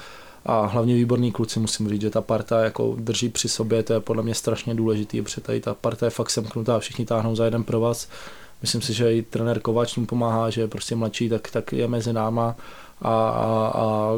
a 0.47 0.67
hlavně 0.67 0.95
výborní 0.95 1.33
kluci, 1.33 1.61
musím 1.61 1.89
říct, 1.89 2.01
že 2.01 2.11
ta 2.11 2.21
parta 2.21 2.65
jako 2.65 2.97
drží 2.99 3.29
při 3.29 3.49
sobě, 3.49 3.83
to 3.83 3.93
je 3.93 4.01
podle 4.01 4.23
mě 4.23 4.35
strašně 4.35 4.75
důležitý, 4.75 5.23
protože 5.23 5.41
tady 5.41 5.61
ta 5.61 5.75
parta 5.75 6.07
je 6.07 6.11
fakt 6.11 6.31
semknutá, 6.31 6.79
všichni 6.79 7.07
táhnou 7.07 7.37
za 7.37 7.45
jeden 7.45 7.65
pro 7.65 7.81
vás. 7.81 8.09
Myslím 8.63 8.83
si, 8.83 8.93
že 8.93 9.15
i 9.15 9.23
trenér 9.23 9.61
Kováč 9.61 9.97
mu 9.97 10.07
pomáhá, 10.07 10.51
že 10.51 10.61
je 10.61 10.69
prostě 10.69 10.97
mladší, 10.97 11.29
tak, 11.29 11.51
tak 11.51 11.73
je 11.73 11.89
mezi 11.89 12.13
náma 12.13 12.57
a, 13.03 13.29
a, 13.29 13.73
a 13.75 14.13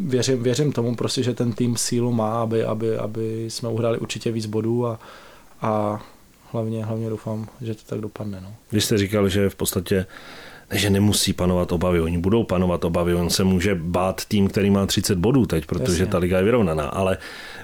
věřím, 0.00 0.42
věřím 0.42 0.72
tomu 0.72 0.96
prostě, 0.96 1.22
že 1.22 1.34
ten 1.34 1.52
tým 1.52 1.76
sílu 1.76 2.12
má, 2.12 2.42
aby, 2.42 2.64
aby, 2.64 2.96
aby 2.96 3.44
jsme 3.48 3.68
uhrali 3.68 3.98
určitě 3.98 4.32
víc 4.32 4.46
bodů 4.46 4.86
a, 4.86 5.00
a 5.62 6.02
hlavně, 6.52 6.84
hlavně 6.84 7.10
doufám, 7.10 7.48
že 7.60 7.74
to 7.74 7.82
tak 7.86 8.00
dopadne. 8.00 8.40
No. 8.40 8.54
Když 8.70 8.84
jste 8.84 8.98
říkal, 8.98 9.28
že 9.28 9.50
v 9.50 9.54
podstatě 9.54 10.06
ne, 10.72 10.78
že 10.78 10.90
nemusí 10.90 11.32
panovat 11.32 11.72
obavy, 11.72 12.00
oni 12.00 12.18
budou 12.18 12.44
panovat 12.44 12.84
obavy, 12.84 13.14
on 13.14 13.30
se 13.30 13.44
může 13.44 13.74
bát 13.74 14.24
tým, 14.24 14.48
který 14.48 14.70
má 14.70 14.86
30 14.86 15.18
bodů 15.18 15.46
teď, 15.46 15.66
protože 15.66 16.02
Jasně. 16.02 16.12
ta 16.12 16.18
liga 16.18 16.38
je 16.38 16.44
vyrovnaná, 16.44 16.88
ale 16.88 17.18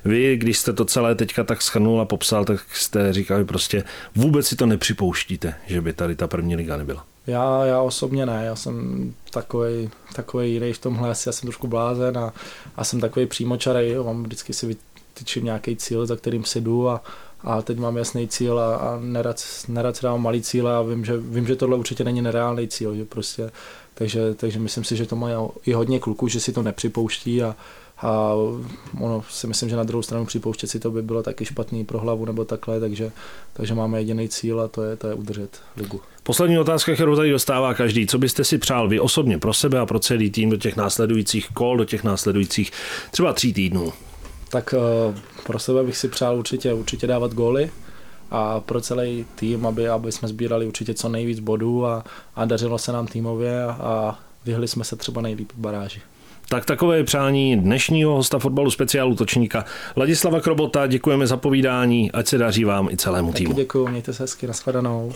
vy, 0.05 0.37
když 0.37 0.59
jste 0.59 0.73
to 0.73 0.85
celé 0.85 1.15
teďka 1.15 1.45
tak 1.45 1.63
schrnul 1.63 2.01
a 2.01 2.05
popsal, 2.05 2.45
tak 2.45 2.61
jste 2.73 3.13
říkali 3.13 3.45
prostě, 3.45 3.85
vůbec 4.17 4.47
si 4.47 4.57
to 4.57 4.67
nepřipouštíte, 4.67 5.55
že 5.67 5.81
by 5.81 5.93
tady 5.93 6.17
ta 6.17 6.27
první 6.27 6.57
liga 6.57 6.77
nebyla. 6.77 7.05
Já, 7.27 7.65
já 7.65 7.81
osobně 7.81 8.27
ne, 8.27 8.43
já 8.45 8.57
jsem 8.57 9.15
takový, 9.31 9.91
takový 10.15 10.53
jiný 10.53 10.73
v 10.73 10.79
tomhle, 10.79 11.09
já 11.09 11.15
jsem 11.15 11.47
trošku 11.47 11.67
blázen 11.67 12.19
a, 12.19 12.33
a 12.77 12.85
jsem 12.85 13.01
takový 13.01 13.27
přímočarej, 13.27 13.97
mám 14.05 14.23
vždycky 14.23 14.53
si 14.53 14.67
vytyčím 14.67 15.45
nějaký 15.45 15.77
cíl, 15.77 16.07
za 16.07 16.17
kterým 16.17 16.45
si 16.45 16.61
jdu 16.61 16.89
a, 16.89 17.03
a 17.45 17.63
teď 17.63 17.79
mám 17.79 17.97
jasný 17.97 18.29
cíl 18.29 18.59
a, 18.59 18.77
a 18.77 18.99
nerad, 19.01 19.37
nerad 19.69 20.03
dávám 20.03 20.23
malý 20.23 20.43
cíl 20.43 20.69
a 20.69 20.83
vím 20.83 21.05
že, 21.05 21.17
vím, 21.17 21.47
že 21.47 21.57
tohle 21.57 21.77
určitě 21.77 22.05
není 22.05 22.23
nereálný 22.23 22.69
cíl, 22.69 22.95
že 22.95 23.05
prostě, 23.05 23.51
takže, 23.95 24.35
takže 24.35 24.59
myslím 24.59 24.85
si, 24.85 24.97
že 24.97 25.07
to 25.07 25.17
má 25.17 25.29
i 25.67 25.73
hodně 25.73 26.01
kluků, 26.01 26.29
že 26.29 26.41
si 26.41 26.53
to 26.53 26.63
nepřipouští 26.63 27.43
a, 27.43 27.57
a 27.99 28.33
ono 29.01 29.25
si 29.31 29.47
myslím, 29.47 29.69
že 29.69 29.77
na 29.77 29.85
druhou 29.85 30.03
stranu 30.03 30.27
připouštět 30.27 30.71
si 30.71 30.81
to 30.81 30.91
by 30.91 31.03
bylo 31.03 31.23
taky 31.23 31.45
špatný 31.45 31.85
pro 31.85 31.99
hlavu 31.99 32.25
nebo 32.25 32.45
takhle, 32.45 32.81
takže, 32.81 33.13
takže 33.53 33.75
máme 33.75 34.01
jediný 34.01 34.29
cíl 34.29 34.61
a 34.61 34.69
to 34.69 34.83
je, 34.83 34.97
to 34.97 35.09
je 35.09 35.15
udržet 35.15 35.61
ligu. 35.77 36.01
Poslední 36.23 36.59
otázka, 36.59 36.95
kterou 36.95 37.17
tady 37.17 37.31
dostává 37.31 37.75
každý. 37.75 38.07
Co 38.07 38.19
byste 38.19 38.45
si 38.45 38.59
přál 38.59 38.89
vy 38.89 39.01
osobně 39.01 39.39
pro 39.39 39.55
sebe 39.55 39.79
a 39.79 39.87
pro 39.87 39.99
celý 39.99 40.31
tým 40.31 40.51
do 40.51 40.57
těch 40.57 40.77
následujících 40.77 41.49
kol, 41.49 41.77
do 41.77 41.85
těch 41.85 42.05
následujících 42.05 42.73
třeba 43.11 43.33
tří 43.33 43.53
týdnů? 43.53 43.93
Tak 44.55 44.75
uh, 44.75 45.15
pro 45.47 45.59
sebe 45.59 45.83
bych 45.83 45.97
si 45.97 46.09
přál 46.09 46.39
určitě, 46.39 46.73
určitě 46.73 47.07
dávat 47.07 47.35
góly 47.35 47.71
a 48.31 48.61
pro 48.61 48.81
celý 48.81 49.27
tým, 49.35 49.67
aby, 49.67 49.89
aby 49.89 50.13
jsme 50.13 50.29
sbírali 50.29 50.67
určitě 50.67 50.95
co 50.95 51.09
nejvíc 51.09 51.41
bodů 51.41 51.87
a, 51.87 52.05
a 52.37 52.45
dařilo 52.45 52.79
se 52.79 52.93
nám 52.93 53.07
týmově 53.07 53.65
a, 53.65 53.71
a 53.71 54.19
vyhli 54.45 54.69
jsme 54.69 54.85
se 54.85 54.97
třeba 54.97 55.21
nejlíp 55.21 55.53
v 55.53 55.59
baráži. 55.59 56.01
Tak 56.49 56.65
takové 56.65 56.97
je 56.97 57.05
přání 57.05 57.57
dnešního 57.57 58.15
hosta 58.15 58.39
fotbalu 58.39 58.71
speciálu 58.71 59.15
točníka 59.15 59.65
Ladislava 59.97 60.41
Krobota. 60.41 60.87
Děkujeme 60.87 61.27
za 61.27 61.37
povídání, 61.37 62.13
ať 62.13 62.27
se 62.27 62.39
daří 62.39 62.65
vám 62.65 62.89
i 62.91 62.97
celému 62.97 63.33
týmu. 63.33 63.55
Děkuji, 63.55 63.89
mějte 63.89 64.13
se 64.13 64.23
hezky, 64.23 64.47
nashledanou. 64.47 65.13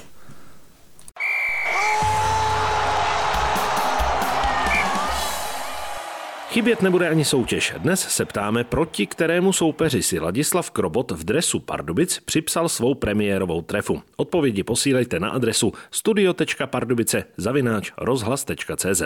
Chybět 6.58 6.82
nebude 6.82 7.08
ani 7.08 7.24
soutěž. 7.24 7.74
Dnes 7.78 8.00
se 8.00 8.24
ptáme, 8.24 8.64
proti 8.64 9.06
kterému 9.06 9.52
soupeři 9.52 10.02
si 10.02 10.18
Ladislav 10.18 10.70
Krobot 10.70 11.10
v 11.10 11.24
dresu 11.24 11.60
Pardubic 11.60 12.20
připsal 12.24 12.68
svou 12.68 12.94
premiérovou 12.94 13.62
trefu. 13.62 14.02
Odpovědi 14.16 14.62
posílejte 14.62 15.20
na 15.20 15.30
adresu 15.30 15.72
studio.pardubice 15.90 17.24
zavináč 17.36 17.92
rozhlas.cz. 17.98 19.02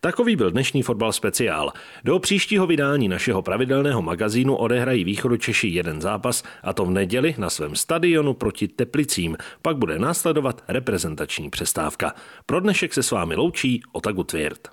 Takový 0.00 0.36
byl 0.36 0.50
dnešní 0.50 0.82
fotbal 0.82 1.12
speciál. 1.12 1.72
Do 2.04 2.18
příštího 2.18 2.66
vydání 2.66 3.08
našeho 3.08 3.42
pravidelného 3.42 4.02
magazínu 4.02 4.56
odehrají 4.56 5.04
východu 5.04 5.36
Češi 5.36 5.68
jeden 5.68 6.00
zápas 6.00 6.42
a 6.62 6.72
to 6.72 6.84
v 6.84 6.90
neděli 6.90 7.34
na 7.38 7.50
svém 7.50 7.76
stadionu 7.76 8.34
proti 8.34 8.68
Teplicím. 8.68 9.36
Pak 9.62 9.76
bude 9.76 9.98
následovat 9.98 10.64
reprezentační 10.68 11.50
přestávka. 11.50 12.14
Pro 12.46 12.60
dnešek 12.60 12.94
se 12.94 13.02
s 13.02 13.10
vámi 13.10 13.34
loučí 13.34 13.82
Otagu 13.92 14.24
Tvirt. 14.24 14.68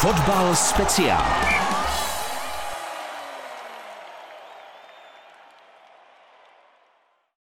Fotbal 0.00 0.54
speciál. 0.54 1.59